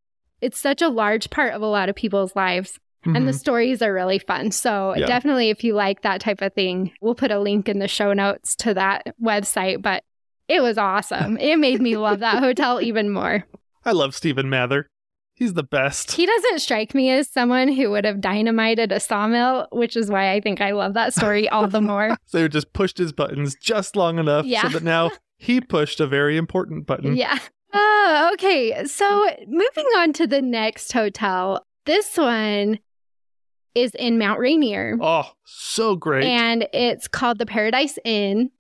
[0.41, 2.79] it's such a large part of a lot of people's lives.
[3.05, 3.39] And the Mhm.
[3.39, 4.51] stories are really fun.
[4.53, 5.07] So Yeah.
[5.07, 8.13] definitely, if you like that type of thing, we'll put a link in the show
[8.13, 9.81] notes to that website.
[9.81, 10.05] But
[10.51, 11.37] it was awesome.
[11.39, 13.45] It made me love that hotel even more.
[13.85, 14.87] I love Stephen Mather.
[15.35, 16.13] He's the best.
[16.13, 20.33] He doesn't strike me as someone who would have dynamited a sawmill, which is why
[20.33, 22.17] I think I love that story all the more.
[22.27, 24.63] So he just pushed his buttons just long enough Yeah.
[24.63, 27.17] so that now he pushed a very important button.
[27.17, 27.39] Yeah.
[27.73, 28.85] Oh, okay.
[28.85, 31.65] So moving on to the next hotel.
[31.87, 32.79] This one
[33.75, 34.99] is in Mount Rainier.
[35.01, 36.25] Oh, so great.
[36.25, 38.51] and it's called the Paradise Inn.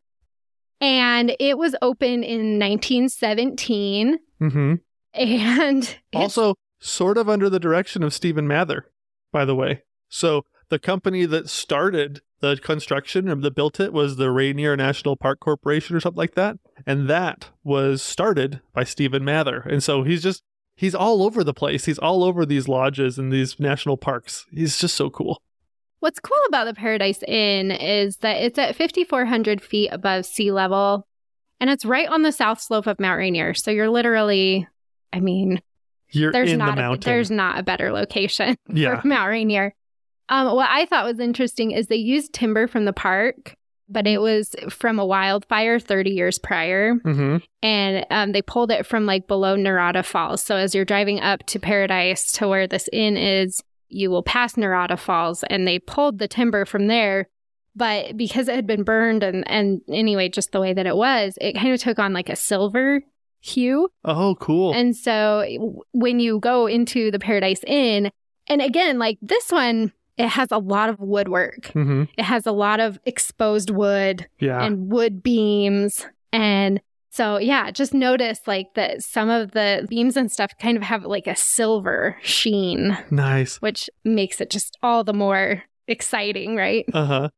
[0.80, 4.18] And it was open in 1917.
[4.40, 4.74] Mm-hmm.
[5.14, 8.86] And Also, sort of under the direction of Stephen Mather,
[9.32, 9.82] by the way.
[10.08, 15.16] So the company that started the construction or that built it was the Rainier National
[15.16, 16.56] Park Corporation or something like that.
[16.86, 19.60] And that was started by Stephen Mather.
[19.60, 20.42] And so he's just
[20.74, 21.84] he's all over the place.
[21.84, 24.46] He's all over these lodges and these national parks.
[24.50, 25.42] He's just so cool.
[26.00, 31.06] What's cool about the Paradise Inn is that it's at 5,400 feet above sea level
[31.60, 33.54] and it's right on the south slope of Mount Rainier.
[33.54, 34.66] So you're literally,
[35.12, 35.60] I mean,
[36.10, 37.10] You're there's in not the a, mountain.
[37.10, 39.00] there's not a better location yeah.
[39.00, 39.74] for Mount Rainier.
[40.30, 43.54] Um, what I thought was interesting is they used timber from the park,
[43.88, 46.94] but it was from a wildfire 30 years prior.
[46.94, 50.42] hmm and um, they pulled it from like below Narada Falls.
[50.42, 54.56] So as you're driving up to Paradise to where this inn is, you will pass
[54.56, 57.28] Narada Falls, and they pulled the timber from there.
[57.76, 61.38] But because it had been burned, and and anyway, just the way that it was,
[61.40, 63.02] it kind of took on like a silver
[63.40, 63.88] hue.
[64.04, 64.72] Oh, cool.
[64.74, 65.44] And so
[65.92, 68.10] when you go into the Paradise Inn,
[68.48, 71.66] and again, like this one, it has a lot of woodwork.
[71.68, 74.62] hmm It has a lot of exposed wood Yeah.
[74.62, 76.06] and wood beams.
[76.32, 76.80] And
[77.10, 81.04] so, yeah, just notice like that some of the beams and stuff kind of have
[81.04, 83.56] like a silver sheen, nice.
[83.56, 86.84] which makes it just all the more exciting, right?
[86.92, 87.28] Uh huh.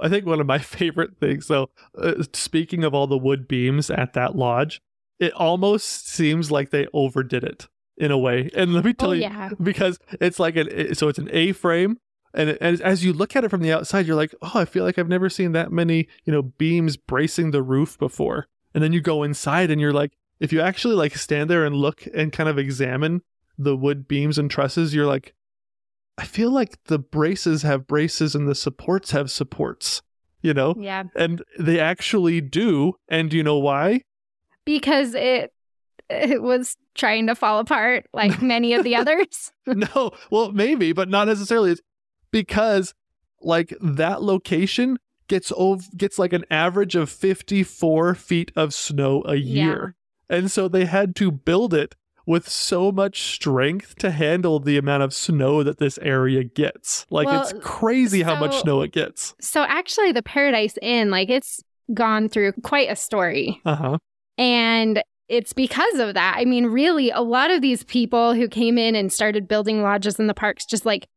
[0.00, 1.46] I think one of my favorite things.
[1.46, 4.80] So, uh, speaking of all the wood beams at that lodge,
[5.20, 8.50] it almost seems like they overdid it in a way.
[8.56, 9.50] And let me tell Oh, you, yeah.
[9.62, 11.98] because it's like an so it's an A frame,
[12.34, 14.84] and, and as you look at it from the outside, you're like, oh, I feel
[14.84, 18.46] like I've never seen that many you know beams bracing the roof before.
[18.74, 21.76] And then you go inside, and you're like, if you actually like stand there and
[21.76, 23.22] look and kind of examine
[23.58, 25.34] the wood beams and trusses, you're like,
[26.18, 30.02] I feel like the braces have braces and the supports have supports.
[30.40, 31.04] You know, Yeah.
[31.14, 32.94] and they actually do.
[33.08, 34.02] And do you know why?
[34.64, 35.52] Because it
[36.10, 39.52] it was trying to fall apart like many of the others.
[39.66, 41.70] no, well, maybe, but not necessarily.
[41.72, 41.80] It's
[42.32, 42.92] because
[43.40, 44.98] like that location
[45.32, 49.64] gets over gets like an average of 54 feet of snow a Yeah.
[49.64, 49.94] year.
[50.28, 51.94] And so they had to build it
[52.26, 57.04] with so much strength to handle the amount of snow that this area gets.
[57.10, 59.34] Like Well, it's crazy how much snow it gets.
[59.40, 61.60] So actually the Paradise Inn, like it's
[61.92, 63.60] gone through quite a story.
[63.64, 63.98] Uh-huh.
[64.38, 66.36] And it's because of that.
[66.38, 70.18] I mean, really, a lot of these people who came in and started building lodges
[70.20, 71.08] in the parks just like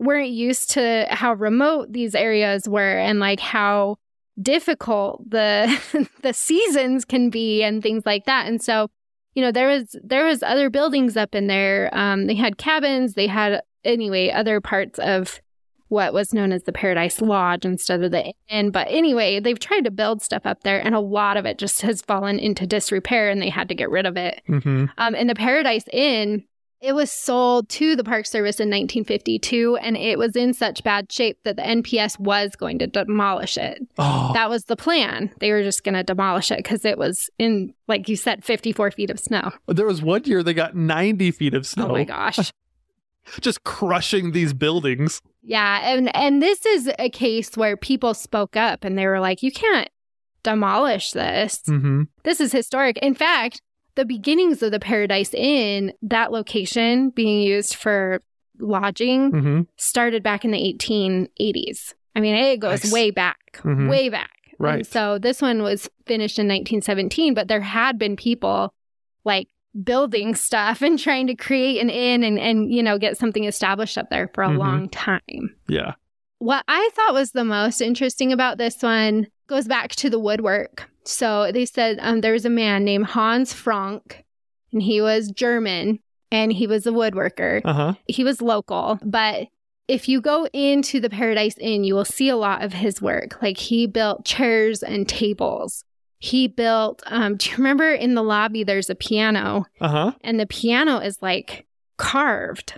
[0.00, 3.96] weren't used to how remote these areas were and like how
[4.40, 8.48] difficult the the seasons can be and things like that.
[8.48, 8.88] And so,
[9.34, 11.90] you know, there was there was other buildings up in there.
[11.92, 15.40] Um, they had cabins, they had anyway other parts of
[15.88, 18.70] what was known as the Paradise Lodge instead of the inn.
[18.70, 21.82] But anyway, they've tried to build stuff up there, and a lot of it just
[21.82, 24.40] has fallen into disrepair, and they had to get rid of it.
[24.46, 26.44] hmm Um, and the Paradise Inn,
[26.80, 31.12] it was sold to the Park Service in 1952, and it was in such bad
[31.12, 33.86] shape that the NPS was going to demolish it.
[33.98, 35.30] Oh, That was the plan.
[35.40, 38.90] They were just going to demolish it because it was in, like you said, 54
[38.92, 39.52] feet of snow.
[39.66, 42.50] there was one year they got 90 feet of snow, Oh my gosh.
[43.40, 45.20] just crushing these buildings.
[45.42, 49.42] Yeah, and and this is a case where people spoke up and they were like,
[49.42, 49.88] "You can't
[50.42, 51.62] demolish this.
[51.66, 53.62] hmm This is historic." In fact,
[53.96, 58.20] the beginnings of the Paradise Inn, that location being used for
[58.58, 61.94] lodging, hmm started back in the 1880s.
[62.14, 62.92] I mean, it goes Nice.
[62.92, 63.88] way back, Mhm.
[63.88, 64.30] way back.
[64.52, 64.86] And Right.
[64.86, 68.74] so this one was finished in 1917, but there had been people
[69.24, 69.48] like
[69.84, 73.96] building stuff and trying to create an inn and, and you know, get something established
[73.96, 74.58] up there for a Mhm.
[74.58, 75.56] long time.
[75.68, 75.94] Yeah.
[76.40, 80.89] What I thought was the most interesting about this one goes back to the woodwork.
[81.04, 84.24] So they said um, there was a man named Hans Frank,
[84.72, 85.98] and he was German,
[86.30, 87.60] and he was a woodworker.
[87.64, 87.94] Uh huh.
[88.06, 89.48] He was local, but
[89.88, 93.42] if you go into the Paradise Inn, you will see a lot of his work.
[93.42, 95.84] Like he built chairs and tables.
[96.20, 100.12] He built, um, do you remember in the lobby there's a piano, Uh huh.
[100.20, 102.74] and the piano is like carved,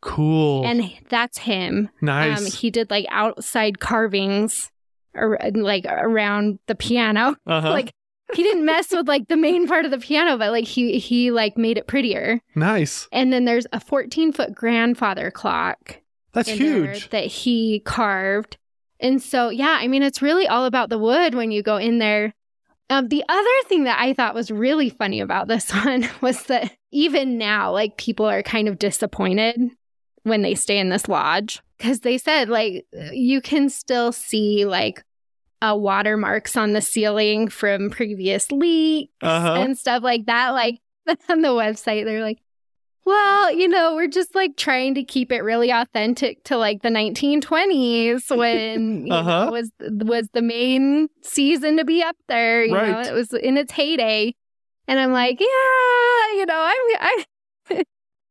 [0.00, 0.64] Cool.
[0.66, 1.88] and that's him.
[2.00, 2.38] nice.
[2.38, 4.70] Um, he did like outside carvings,
[5.54, 7.36] like around the piano.
[7.46, 7.70] uh huh.
[7.70, 7.92] Like
[8.34, 11.30] he didn't mess with like the main part of the piano, but like he he
[11.30, 12.40] like made it prettier.
[12.54, 13.08] nice.
[13.12, 16.00] And then there's a 14 foot grandfather clock
[16.32, 17.10] That's huge.
[17.10, 18.56] that he carved.
[19.00, 21.98] And so yeah, I mean it's really all about the wood when you go in
[21.98, 22.34] there.
[22.88, 26.72] Um, the other thing that I thought was really funny about this one was that
[26.92, 29.60] even now, like people are kind of disappointed
[30.22, 35.02] when they stay in this lodge because they said like you can still see like
[35.62, 39.54] uh, watermarks on the ceiling from previous leaks Uh-huh.
[39.54, 40.50] and stuff like that.
[40.50, 40.80] Like
[41.28, 42.38] on the website, they're like,
[43.06, 46.88] well, you know, we're just like trying to keep it really authentic to like the
[46.90, 49.44] 1920s when Uh-huh.
[49.46, 52.64] know, was was the main season to be up there.
[52.64, 54.34] You know, it was in its heyday,
[54.88, 57.24] and I'm like, yeah, you know, I'm.
[57.70, 57.84] I,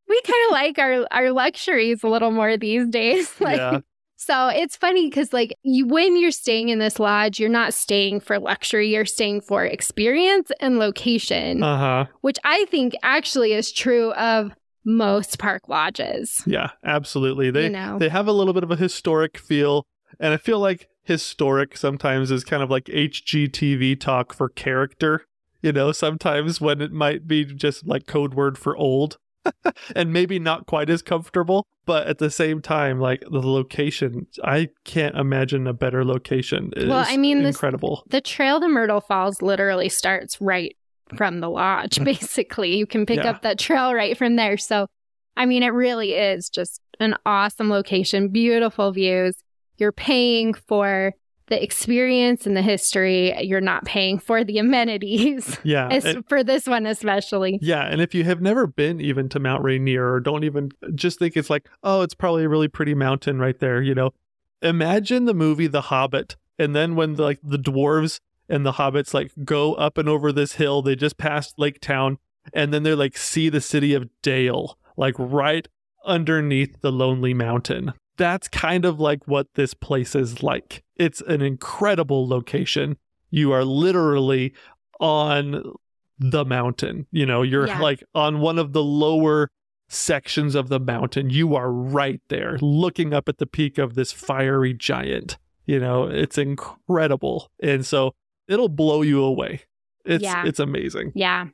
[0.08, 3.30] we kind of like our our luxuries a little more these days.
[3.40, 3.80] like, Yeah.
[4.16, 8.20] so it's funny because, like, you when you're staying in this lodge, you're not staying
[8.20, 8.94] for luxury.
[8.94, 12.06] You're staying for experience and location, Uh huh.
[12.22, 14.52] which I think actually is true of
[14.86, 16.44] most park lodges.
[16.46, 16.70] Yeah.
[16.84, 17.50] Absolutely.
[17.52, 19.86] They you know, they have a little bit of a historic feel,
[20.20, 25.26] and I feel like historic sometimes is kind of like HGTV talk for character.
[25.62, 29.18] You know, sometimes when it might be just like code word for old.
[29.96, 34.70] and maybe not quite as comfortable, but at the same time, like the location, I
[34.84, 36.72] can't imagine a better location.
[36.76, 38.04] It Well, is I mean, this- incredible.
[38.08, 40.76] the trail to Myrtle Falls literally starts right
[41.16, 42.00] from the lodge.
[42.04, 43.30] Basically, you can pick Yeah.
[43.32, 44.58] up that trail right from there.
[44.58, 44.88] So,
[45.38, 49.36] I mean, it really is just an awesome location, beautiful views.
[49.78, 51.14] You're paying for
[51.48, 53.36] the experience and the history.
[53.44, 55.58] You're not paying for the amenities.
[55.64, 57.60] yeah, and- for this one especially.
[57.62, 61.20] yeah, and if you have never been even to Mount Rainier, or don't even just
[61.20, 63.82] think it's like, oh, it's probably a really pretty mountain right there.
[63.82, 64.12] You know,
[64.62, 69.14] imagine the movie The Hobbit, and then when the, like the dwarves and the hobbits
[69.14, 72.18] like go up and over this hill, they just passed Lake Town,
[72.54, 75.68] and then they're like see the city of Dale, like right
[76.06, 77.94] underneath the lonely mountain.
[78.18, 80.84] That's kind of like what this place is like.
[80.98, 82.98] It's an incredible location.
[83.32, 84.54] You are literally
[85.00, 85.74] on
[86.20, 87.08] the mountain.
[87.12, 87.80] You know, you're Yeah.
[87.80, 89.50] like on one of the lower
[89.90, 91.30] sections of the mountain.
[91.30, 95.38] You are right there looking up at the peak of this fiery giant.
[95.66, 97.52] You know, it's incredible.
[97.62, 98.14] And so
[98.48, 99.62] it'll blow you away.
[100.06, 100.46] It's Yeah.
[100.46, 101.12] it's amazing.
[101.16, 101.48] Yeah.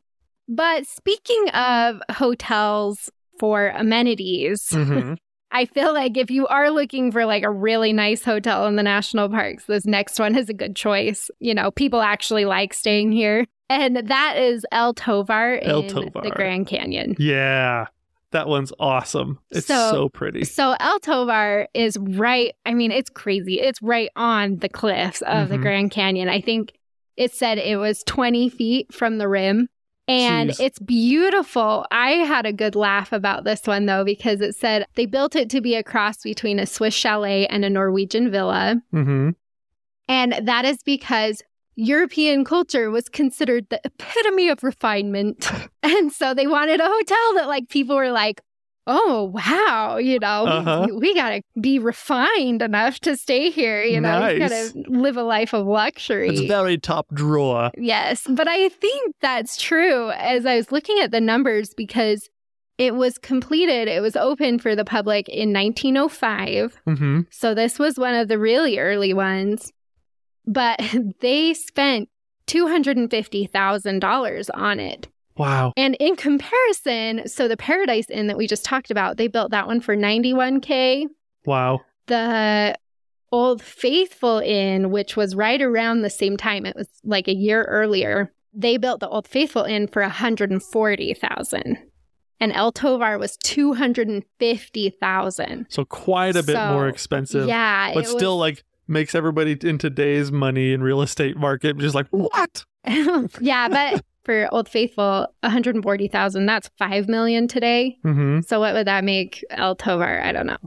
[0.47, 5.17] But speaking of hotels for amenities, Mhm.
[5.51, 8.83] I feel like if you are looking for like a really nice hotel in the
[8.83, 11.29] national parks, this next one is a good choice.
[11.39, 13.45] You know, people actually like staying here.
[13.69, 16.21] And that is El Tovar El in Tovar.
[16.23, 17.15] the Grand Canyon.
[17.19, 17.87] yeah.
[18.31, 19.39] That one's awesome.
[19.51, 20.45] It's So- so, pretty.
[20.45, 23.59] So El Tovar is right, I mean, it's crazy.
[23.59, 25.61] It's right on the cliffs of the Mhm.
[25.61, 26.29] Grand Canyon.
[26.29, 26.71] I think
[27.17, 29.67] it said it was 20 feet from the rim.
[30.07, 30.59] And Jeez.
[30.59, 31.85] it's beautiful.
[31.91, 35.49] I had a good laugh about this one though, because it said they built it
[35.51, 38.81] to be a cross between a Swiss chalet and a Norwegian villa.
[38.91, 39.29] hmm
[40.07, 41.41] And that is because
[41.75, 45.49] European culture was considered the epitome of refinement.
[45.83, 48.41] and so they wanted a hotel that like people were like,
[48.88, 50.88] oh wow you know Uh-huh.
[50.89, 55.23] we, we gotta be refined enough to stay here you know we gotta live a
[55.23, 57.69] life of luxury It's very top drawer.
[57.77, 62.27] yes but i think that's true as i was looking at the numbers because
[62.77, 67.21] it was completed it was open for the public in 1905 Mm-hmm.
[67.29, 69.71] so this was one of the really early ones
[70.47, 70.79] but
[71.21, 72.09] they spent
[72.47, 75.07] $250000 on it
[75.41, 75.73] Wow.
[75.75, 79.67] and in comparison, so the Paradise Inn that we just talked about, they built that
[79.67, 81.07] one for 91K.
[81.45, 81.81] Wow.
[82.07, 82.75] The
[83.31, 87.63] Old Faithful Inn, which was right around the same time, it was like a year
[87.63, 91.77] earlier, they built the Old Faithful Inn for 140,000.
[92.39, 95.65] And El Tovar was 250,000.
[95.69, 97.47] So quite a bit So, more expensive.
[97.47, 102.07] Yeah, But still like makes everybody in today's money and real estate market just like,
[102.09, 102.65] what?
[103.39, 107.97] yeah, but for Old Faithful, 140,000, that's 5 million today.
[108.05, 108.41] Mm-hmm.
[108.41, 110.22] So what would that make El Tovar?
[110.22, 110.57] I don't know.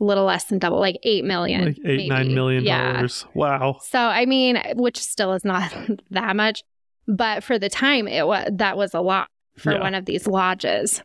[0.00, 1.64] A little less than double, like eight million.
[1.66, 2.34] Like eight, nine maybe.
[2.34, 2.92] million Yeah.
[2.92, 3.24] dollars.
[3.34, 3.78] Wow.
[3.82, 5.72] So I mean, which still is not
[6.10, 6.62] that much,
[7.08, 9.80] but for the time, it was that was a lot for Yeah.
[9.80, 11.02] one of these lodges.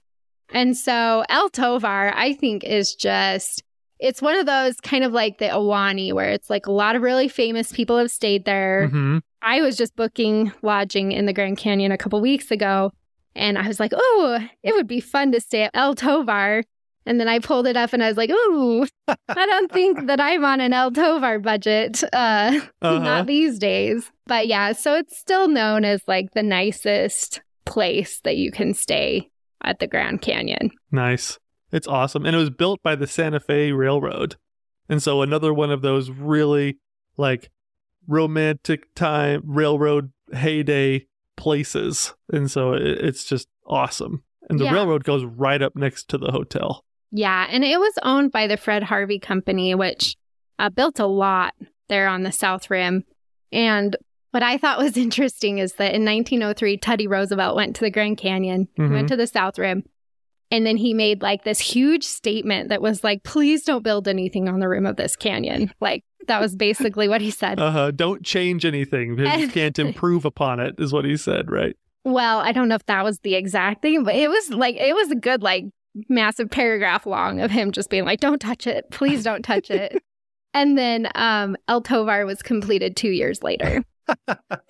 [0.54, 3.64] And so El Tovar, I think, is just
[3.98, 7.02] it's one of those kind of like the Ahwahnee, where it's like a lot of
[7.02, 8.88] really famous people have stayed there.
[8.90, 9.18] Mm-hmm.
[9.42, 12.92] I was just booking lodging in the Grand Canyon a couple weeks ago,
[13.36, 16.64] and I was like, "Oh, it would be fun to stay at El Tovar."
[17.08, 20.20] And then I pulled it up, and I was like, "Ooh, I don't think that
[20.20, 23.00] I'm on an El Tovar budget, uh, Uh-huh.
[23.00, 28.38] not these days." But yeah, so it's still known as like the nicest place that
[28.38, 29.30] you can stay
[29.64, 30.72] at the Grand Canyon.
[30.92, 31.38] Nice.
[31.72, 32.26] It's awesome.
[32.26, 34.36] And it was built by the Santa Fe Railroad.
[34.90, 36.78] And so another one of those really
[37.18, 37.50] like
[38.12, 41.08] romantic time railroad heyday
[41.38, 42.14] places.
[42.32, 44.24] And so it, it's just awesome.
[44.50, 44.74] And the Yeah.
[44.74, 46.86] railroad goes right up next to the hotel.
[47.12, 50.16] Yeah, and it was owned by the Fred Harvey Company, which
[50.60, 51.54] uh, built a lot
[51.90, 53.04] there on the South Rim.
[53.52, 53.96] And
[54.32, 58.18] what I thought was interesting is that in 1903, Teddy Roosevelt went to the Grand
[58.18, 58.92] Canyon, he Mhm.
[58.92, 59.84] went to the South Rim,
[60.52, 64.50] and then he made like this huge statement that was like, please don't build anything
[64.50, 65.72] on the rim of this canyon.
[65.80, 67.60] Like, that was basically what he said.
[67.72, 67.92] Uh-huh.
[67.92, 69.18] Don't change anything.
[69.18, 71.78] You can't improve upon it, is what he said, right?
[72.04, 74.94] Well, I don't know if that was the exact thing, but it was like it
[74.94, 75.66] was a good like
[76.10, 80.04] massive paragraph long of him just being like, "Don't touch it, please don't touch it."
[80.54, 83.84] and then um, El Tovar was completed two years later.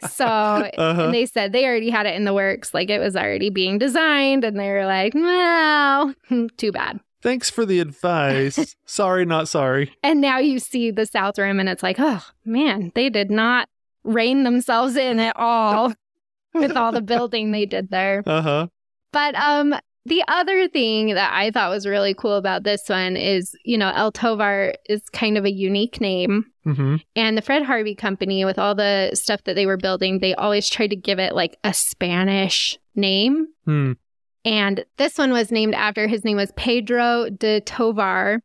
[0.10, 1.06] So Uh-huh.
[1.06, 3.78] and they said they already had it in the works, like it was already being
[3.78, 6.14] designed, and they were like, "Well,
[6.58, 8.76] too bad." Thanks for the advice.
[8.86, 9.94] sorry, not sorry.
[10.02, 13.70] And now you see the South Rim, and it's like, oh man, they did not
[14.04, 15.94] rein themselves in at all
[16.56, 18.24] with all the building they did there.
[18.26, 18.68] Uh-huh.
[19.14, 19.76] But um
[20.06, 23.92] the other thing that I thought was really cool about this one is, you know,
[23.96, 26.48] El Tovar is kind of a unique name.
[26.66, 26.98] Mm-hmm.
[27.16, 30.70] And the Fred Harvey Company, with all the stuff that they were building, they always
[30.70, 33.48] tried to give it like a Spanish name.
[33.66, 33.94] Hmm.
[34.44, 38.42] And this one was named after his name was Pedro de Tovar.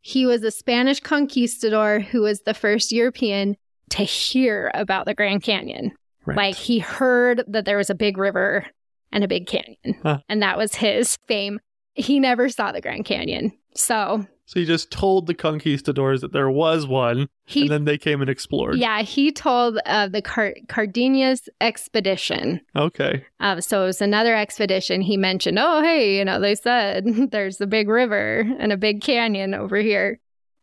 [0.00, 3.56] He was a Spanish conquistador who was the first European
[3.90, 5.92] to hear about the Grand Canyon.
[6.26, 6.36] Right.
[6.36, 8.66] Like he heard that there was a big river
[9.12, 10.18] and a big canyon, Huh.
[10.28, 11.60] and that was his fame.
[11.94, 13.52] He never saw the Grand Canyon.
[13.76, 17.98] So So he just told the conquistadors that there was one, he, and then they
[17.98, 18.76] came and explored.
[18.76, 22.60] yeah, he told of the Car- Cardenas expedition.
[22.76, 23.24] Okay.
[23.40, 25.00] Uh, so it was another expedition.
[25.00, 29.00] He mentioned, oh, hey, you know, they said there's a big river and a big
[29.00, 30.20] canyon over here.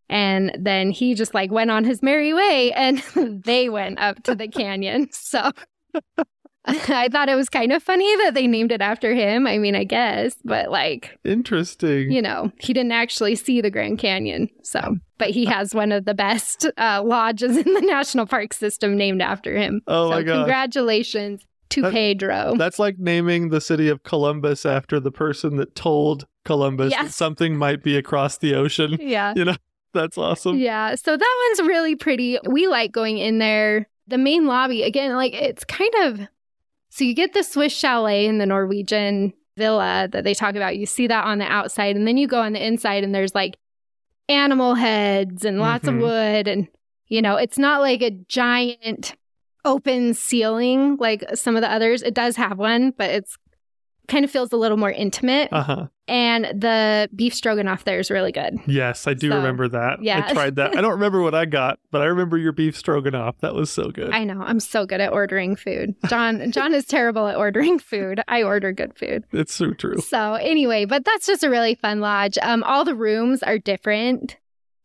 [0.09, 2.99] And then he just like went on his merry way and
[3.45, 5.07] they went up to the canyon.
[5.11, 5.51] So
[6.65, 9.47] I thought it was kind of funny that they named it after him.
[9.47, 12.11] I mean, I guess, but like, Interesting.
[12.11, 14.47] you know, he didn't actually see the Grand Canyon.
[14.63, 18.95] So, but he has one of the best uh, lodges in the national park system
[18.95, 19.81] named after him.
[19.87, 20.35] Oh so my gosh.
[20.35, 22.53] Congratulations to That- Pedro.
[22.57, 27.03] That's like naming the city of Columbus after the person that told Columbus Yeah.
[27.03, 28.97] that something might be across the ocean.
[29.01, 29.33] yeah.
[29.35, 29.55] You know.
[29.93, 30.57] That's awesome.
[30.57, 30.95] Yeah.
[30.95, 32.37] So that one's really pretty.
[32.49, 33.87] We like going in there.
[34.07, 36.19] The main lobby, again, like it's kind of
[36.91, 40.77] so you get the Swiss chalet in the Norwegian villa that they talk about.
[40.77, 43.33] You see that on the outside, and then you go on the inside, and there's
[43.33, 43.57] like
[44.29, 45.95] animal heads and lots Mhm.
[45.95, 46.47] of wood.
[46.47, 46.67] And,
[47.07, 49.15] you know, it's not like a giant
[49.65, 52.01] open ceiling like some of the others.
[52.01, 53.37] It does have one, but it's
[54.11, 55.49] kind of feels a little more intimate.
[55.51, 55.87] Uh huh.
[56.07, 58.57] And the beef stroganoff there is really good.
[58.67, 60.03] Yes, I do So, remember that.
[60.03, 60.25] yeah.
[60.27, 60.77] I tried that.
[60.77, 63.37] I don't remember what I got, but I remember your beef stroganoff.
[63.39, 64.11] That was so good.
[64.11, 64.41] I know.
[64.41, 65.95] I'm so good at ordering food.
[66.09, 68.21] John John is terrible at ordering food.
[68.27, 69.23] I order good food.
[69.31, 69.99] it's so true.
[70.01, 72.37] So anyway, but that's just a really fun lodge.
[72.41, 74.35] Um, all the rooms are different.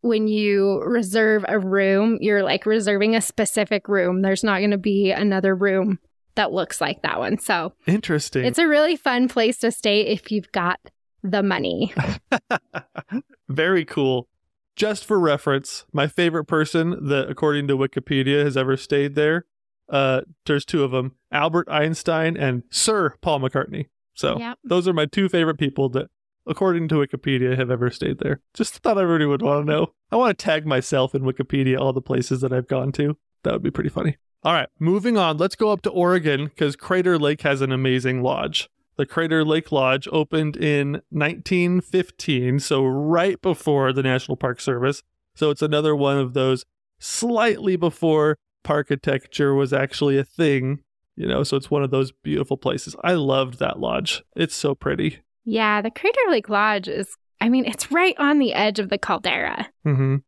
[0.02, 4.22] When you reserve a room, you're like reserving a specific room.
[4.22, 5.98] There's not going to be another room
[6.36, 7.38] that looks like that one.
[7.38, 8.44] So Interesting.
[8.44, 10.78] it's a really fun place to stay if you've got
[11.22, 11.92] the money.
[13.48, 14.28] Very cool.
[14.76, 19.46] Just for reference, my favorite person that, according to Wikipedia, has ever stayed there,
[19.88, 23.86] uh, there's two of them Albert Einstein and Sir Paul McCartney.
[24.14, 24.58] So Yep.
[24.64, 26.08] those are my two favorite people that,
[26.46, 28.40] according to Wikipedia, have ever stayed there.
[28.54, 29.92] Just thought everybody would want to know.
[30.10, 33.16] I want to tag myself in Wikipedia all the places that I've gone to.
[33.44, 34.16] That would be pretty funny.
[34.46, 35.38] All right, moving on.
[35.38, 38.68] Let's go up to Oregon because Crater Lake has an amazing lodge.
[38.94, 45.02] The Crater Lake Lodge opened in 1915, so right before the National Park Service.
[45.34, 46.64] So it's another one of those
[47.00, 50.84] slightly before parkitecture was actually a thing,
[51.16, 52.94] you know, so it's one of those beautiful places.
[53.02, 54.22] I loved that lodge.
[54.36, 55.22] It's so pretty.
[55.44, 58.98] yeah, the Crater Lake Lodge is, I mean, it's right on the edge of the
[58.98, 59.68] caldera.
[59.82, 60.18] hmm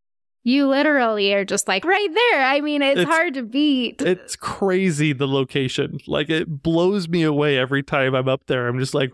[0.49, 2.42] You literally are just like right there.
[2.42, 4.01] I mean, it's, It's- hard to beat.
[4.01, 5.99] It's crazy the location.
[6.07, 8.66] Like it blows me away every time I'm up there.
[8.66, 9.12] I'm just like,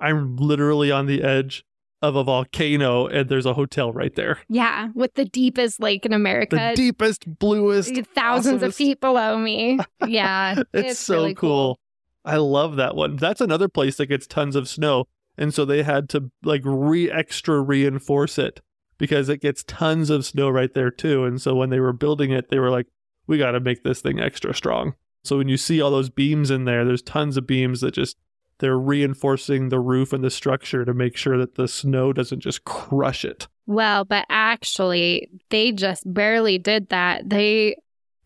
[0.00, 1.64] I'm literally on the edge
[2.02, 4.40] of a volcano and there's a hotel right there.
[4.48, 6.56] yeah, with the deepest lake in America.
[6.56, 7.94] The deepest, bluest.
[8.12, 9.78] thousands of feet below me.
[10.08, 11.78] Yeah, It's, so really cool.
[12.24, 13.14] I love that one.
[13.14, 15.04] That's another place that gets tons of snow.
[15.38, 18.60] And so they had to like re extra reinforce it
[19.02, 21.24] because it gets tons of snow right there too.
[21.24, 22.86] And so when they were building it, they were like,
[23.26, 24.94] we got to make this thing extra strong.
[25.24, 28.16] So when you see all those beams in there, there's tons of beams that just
[28.58, 32.62] they're reinforcing the roof and the structure to make sure that the snow doesn't just
[32.62, 33.48] crush it.
[33.66, 37.28] Well, but actually, they just barely did that.
[37.28, 37.74] They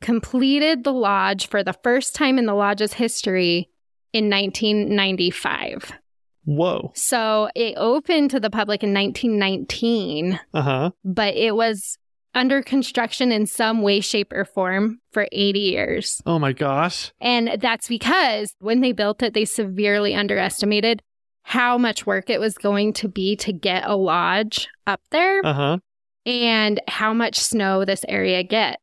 [0.02, 3.70] completed the lodge for the first time in the lodge's history
[4.12, 5.90] in 1995.
[6.46, 6.92] Whoa.
[6.94, 10.90] So it opened to the public in 1919, Uh huh.
[11.04, 11.98] but it was
[12.34, 16.22] under construction in some way, shape, or form for 80 years.
[16.26, 17.12] Oh my gosh.
[17.20, 21.02] And that's because when they built it, they severely underestimated
[21.42, 25.52] how much work it was going to be to get a lodge up there Uh
[25.54, 25.78] huh.
[26.26, 28.82] and how much snow this area gets.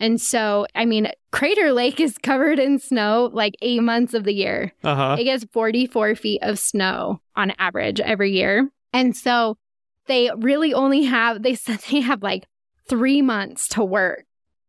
[0.00, 4.32] And so, I mean, Crater Lake is covered in snow like eight months of the
[4.34, 4.72] year.
[4.82, 5.16] Uh huh.
[5.18, 8.70] It gets 44 feet of snow on average every year.
[8.92, 9.56] And so
[10.06, 12.46] they really only have, they said they have like
[12.88, 14.24] three months to work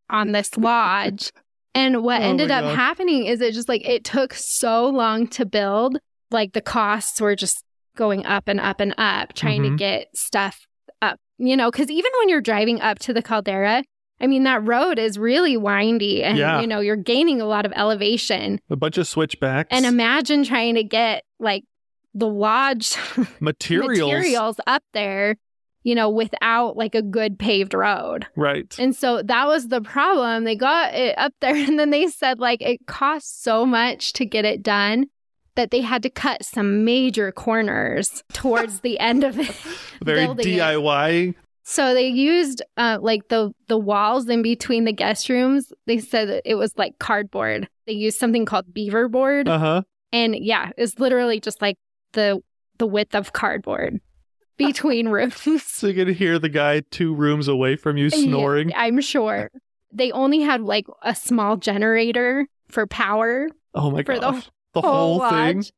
[0.10, 1.32] on this lodge.
[1.74, 2.76] And what Oh ended up gosh.
[2.76, 5.98] happening is it just like it took so long to build.
[6.32, 7.64] Like the costs were just
[7.98, 9.72] going up and up and up, trying Mhm.
[9.72, 10.66] to get stuff
[11.02, 13.84] up, you know, because even when you're driving up to the caldera,
[14.22, 16.62] I mean, that road is really windy and, Yeah.
[16.62, 18.60] you know, you're gaining a lot of elevation.
[18.70, 19.70] A bunch of switchbacks.
[19.72, 21.64] And imagine trying to get like
[22.14, 22.96] the lodge
[23.42, 24.00] materials.
[24.00, 25.36] materials up there,
[25.84, 28.26] you know, without like a good paved road.
[28.38, 28.74] Right.
[28.80, 30.46] And so that was the problem.
[30.46, 34.26] They got it up there and then they said like it cost so much to
[34.26, 35.08] get it done
[35.56, 39.48] that they had to cut some major corners towards the end of it.
[40.04, 41.30] Very DIY.
[41.30, 41.36] it.
[41.68, 45.74] So they used uh, like the the walls in between the guest rooms.
[45.88, 47.68] They said that it was like cardboard.
[47.88, 49.48] They used something called beaver board.
[49.48, 49.82] Uh huh.
[50.14, 51.78] And yeah, it's literally just like
[52.14, 52.40] the
[52.78, 54.00] the width of cardboard
[54.58, 55.48] between rooms.
[55.66, 58.70] So you can hear the guy two rooms away from you snoring.
[58.70, 59.50] Yeah, I'm sure.
[59.92, 64.16] They only had like a small generator for power Oh my god.
[64.16, 64.46] For the.
[64.74, 65.58] The, whole, thing.
[65.58, 65.72] lodge.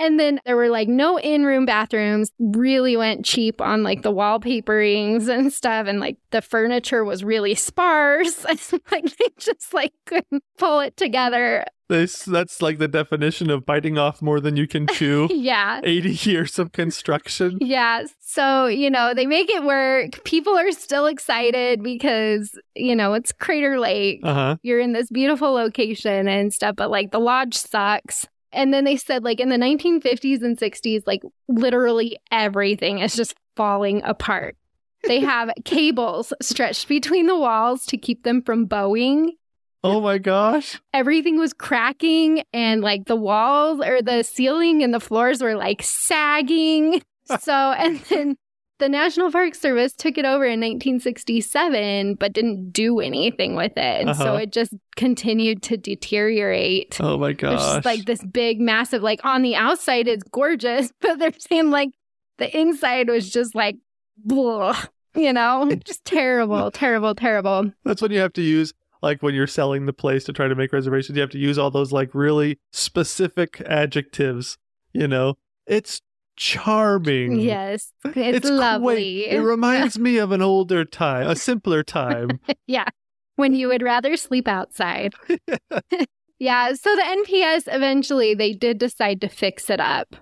[0.00, 2.32] And then there were like no in-room bathrooms.
[2.38, 7.54] Really went cheap on like the wallpaperings and stuff, and like the furniture was really
[7.54, 8.44] sparse.
[8.90, 11.64] Like they just like couldn't pull it together.
[11.88, 15.28] This that's like the definition of biting off more than you can chew.
[15.40, 17.58] Yeah, 80 years of construction.
[17.60, 18.04] Yeah.
[18.20, 20.22] So, you know, they make it work.
[20.24, 24.20] People are still excited because, you know, it's Crater Lake.
[24.22, 24.56] Uh-huh.
[24.62, 28.26] You're in this beautiful location and stuff, but like the lodge sucks.
[28.52, 33.34] And then they said, like, in the 1950s and 60s, like, literally everything is just
[33.56, 34.56] falling apart.
[35.04, 39.36] They have cables stretched between the walls to keep them from bowing.
[39.82, 40.78] Oh my gosh.
[40.92, 45.82] Everything was cracking, and like the walls or the ceiling and the floors were like
[45.82, 47.02] sagging.
[47.38, 48.36] So, and then
[48.80, 54.06] the National Park Service took it over in 1967, but didn't do anything with it.
[54.06, 54.36] And so Uh-huh.
[54.38, 56.98] it just continued to deteriorate.
[57.00, 57.58] Oh my It's gosh.
[57.74, 61.90] just like this big, massive, like on the outside, it's gorgeous, but they're saying like
[62.38, 63.76] the inside was just like,
[64.16, 64.76] blah,
[65.14, 67.70] you know, just terrible, terrible, terrible.
[67.84, 70.54] That's when you have to use like when you're selling the place to try to
[70.54, 74.58] make reservations, you have to use all those like really specific adjectives,
[74.92, 75.36] you know.
[75.66, 76.02] It's
[76.40, 77.38] charming.
[77.38, 78.38] Yes, it's.
[78.38, 79.26] It's lovely.
[79.26, 82.40] It reminds me of an older time, a simpler time.
[82.66, 82.88] yeah,
[83.36, 85.12] when you would rather sleep outside.
[86.38, 90.16] yeah, so the NPS eventually they did decide to fix it up.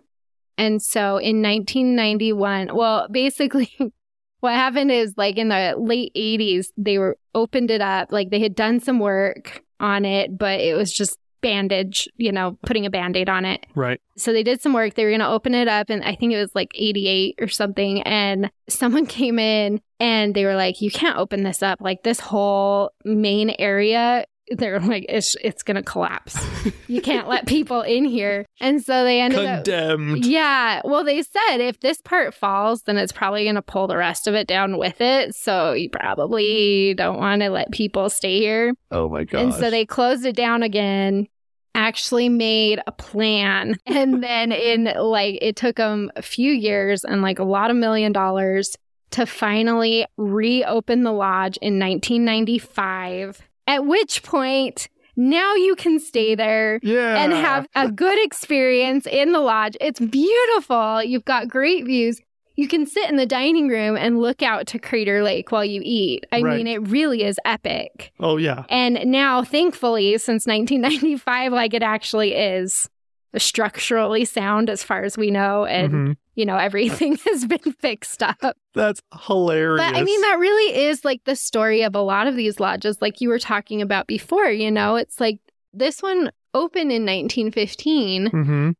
[0.59, 3.73] And so in 1991, well, basically
[4.41, 8.41] what happened is like in the late 80s they were opened it up, like they
[8.41, 12.91] had done some work on it, but it was just bandage, you know, putting a
[12.91, 13.67] band-aid on it.
[13.75, 14.01] right.
[14.17, 14.95] So they did some work.
[14.95, 17.49] They were going to open it up, and I think it was like 88 or
[17.49, 18.03] something.
[18.03, 21.81] And someone came in and they were like, You can't open this up.
[21.81, 26.37] Like, this whole main area, they're like, It's, it's going to collapse.
[26.89, 28.47] You can't let people in here.
[28.61, 29.65] And so they ended up.
[29.65, 30.25] Condemned.
[30.25, 30.81] Yeah.
[30.85, 34.27] Well, they said if this part falls, then it's probably going to pull the rest
[34.27, 35.35] of it down with it.
[35.35, 38.75] So you probably don't want to let people stay here.
[38.91, 41.29] Oh my god And so they closed it down again,
[41.75, 43.77] actually made a plan.
[43.87, 47.77] And then in like, it took them a few years and like a lot of
[47.77, 48.77] million dollars
[49.11, 53.43] to finally reopen the lodge in 1995.
[53.69, 57.23] At which point, now you can stay there yeah.
[57.23, 59.77] and have a good experience in the lodge.
[59.81, 61.03] It's beautiful.
[61.03, 62.21] You've got great views.
[62.57, 65.81] You can sit in the dining room and look out to Crater Lake while you
[65.85, 66.25] eat.
[66.33, 66.57] I Right.
[66.57, 68.11] mean, it really is epic.
[68.19, 68.65] Oh yeah.
[68.69, 72.89] And now, thankfully, since 1995, like it actually is
[73.37, 75.65] structurally sound as far as we know.
[75.67, 76.17] And, Mhm.
[76.35, 78.57] you know, everything has been fixed up.
[78.75, 79.85] That's hilarious.
[79.87, 83.03] But I mean, that really is like the story of a lot of these lodges,
[83.03, 84.47] like you were talking about before.
[84.51, 85.41] You know, it's like
[85.75, 88.27] this one opened in 1915.
[88.31, 88.71] hmm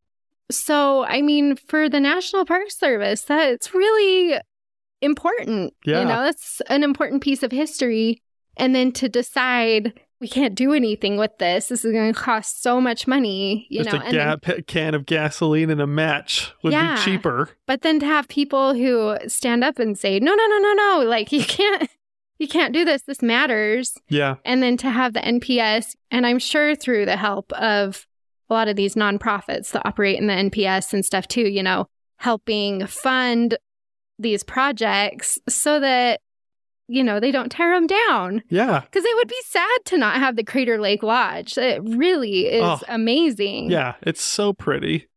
[0.51, 4.39] So, I mean, for the National Park Service, that's really
[5.01, 5.73] important.
[5.85, 5.99] Yeah.
[5.99, 8.21] You know, that's an important piece of history.
[8.57, 12.61] And then to decide we can't do anything with this, this is going to cost
[12.61, 14.01] so much money, you Just know.
[14.01, 16.95] a and then- ga- pa- can of gasoline and a match would Yeah.
[16.95, 17.49] be cheaper.
[17.67, 21.03] but then to have people who stand up and say, no, no, no, no, no,
[21.07, 21.89] like you can't.
[22.37, 23.01] You can't do this.
[23.01, 23.97] This matters.
[24.07, 24.35] Yeah.
[24.45, 28.07] And then to have the NPS, and I'm sure through the help of
[28.49, 31.89] a lot of these nonprofits that operate in the NPS and stuff too, you know,
[32.15, 33.57] helping fund
[34.17, 36.21] these projects so that,
[36.89, 38.43] you know, they don't tear them down.
[38.49, 38.81] Yeah.
[38.81, 41.57] Because it would be sad to not have the Crater Lake Lodge.
[41.57, 43.69] It really is Oh, amazing.
[43.69, 43.93] Yeah.
[44.01, 45.07] It's so pretty.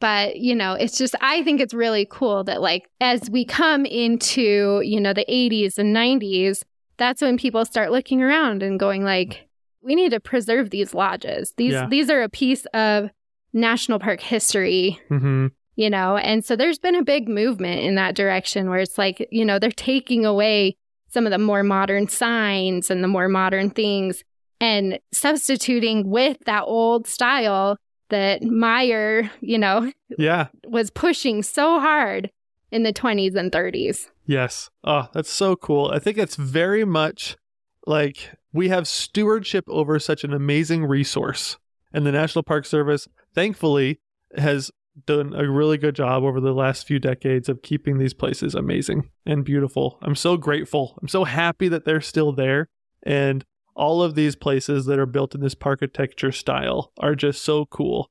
[0.00, 3.84] But, you know, it's just, I think it's really cool that, like, as we come
[3.84, 6.62] into, you know, the 80s and 90s,
[6.96, 9.46] that's when people start looking around and going, like,
[9.82, 11.52] we need to preserve these lodges.
[11.58, 11.86] These, Yeah.
[11.86, 13.10] these are a piece of
[13.52, 16.16] national park history, hmm you know?
[16.18, 19.58] And so there's been a big movement in that direction where it's like, you know,
[19.58, 20.76] they're taking away
[21.10, 24.24] some of the more modern signs and the more modern things
[24.60, 27.76] and substituting with that old style
[28.10, 30.48] that Maier, you know, Yeah.
[30.66, 32.30] was pushing so hard
[32.72, 34.10] in the 20s and 30s.
[34.26, 34.70] Yes.
[34.84, 35.90] Oh, that's so cool.
[35.92, 37.36] I think it's very much
[37.86, 41.56] like we have stewardship over such an amazing resource.
[41.92, 43.98] And the National Park Service, thankfully,
[44.36, 44.70] has
[45.06, 49.10] done a really good job over the last few decades of keeping these places amazing
[49.24, 49.98] and beautiful.
[50.02, 50.98] I'm so grateful.
[51.00, 52.68] I'm so happy that they're still there.
[53.02, 53.44] And
[53.74, 58.10] all of these places that are built in this parkitecture style are just so cool.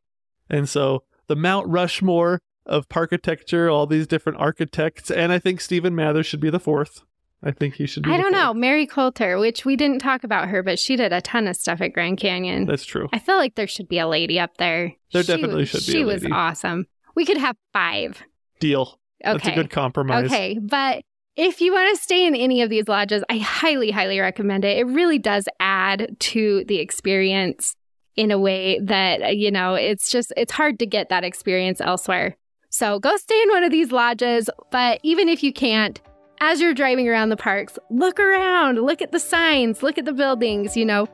[0.49, 5.95] And so the Mount Rushmore of architecture, all these different architects, and I think Stephen
[5.95, 7.03] Mather should be the fourth.
[7.41, 8.11] I think you should be.
[8.11, 8.53] I don't know.
[8.53, 11.79] Mary Colter, which we didn't talk about her, but she did a ton of stuff
[11.81, 12.65] at Grand Canyon.
[12.65, 13.07] That's true.
[13.13, 14.93] I feel like there should be a lady up there.
[15.13, 16.85] There She definitely was- should be She was awesome.
[17.15, 18.21] We could have five.
[18.59, 18.99] Deal.
[19.25, 19.37] Okay.
[19.37, 20.25] That's a good compromise.
[20.25, 21.01] Okay, but
[21.35, 24.77] if you want to stay in any of these lodges, I highly, highly recommend it.
[24.77, 27.75] It really does add to the experience
[28.17, 32.35] in a way that, you know, it's just, it's hard to get that experience elsewhere.
[32.69, 34.49] So go stay in one of these lodges.
[34.71, 36.01] But even if you can't,
[36.41, 40.13] as you're driving around the parks, look around, look at the signs, look at the
[40.13, 41.07] buildings, you know,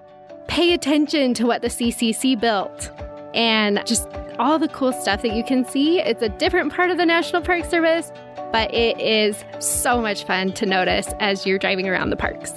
[0.48, 2.92] pay attention to what the CCC built
[3.34, 4.08] and just
[4.38, 6.00] all the cool stuff that you can see.
[6.00, 8.12] It's a different part of the National Park Service,
[8.52, 12.54] but it is so much fun to notice as you're driving around the parks.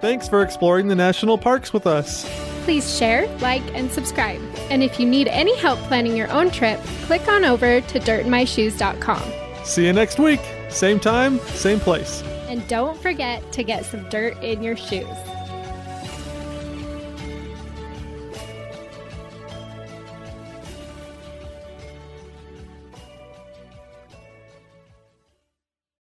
[0.00, 2.24] Thanks for exploring the national parks with us.
[2.64, 4.40] Please share, like, and subscribe.
[4.70, 9.22] And if you need any help planning your own trip, click on over to dirtinmyshoes.com.
[9.64, 10.40] See you next week.
[10.68, 12.22] Same time, same place.
[12.48, 15.06] And don't forget to get some dirt in your shoes.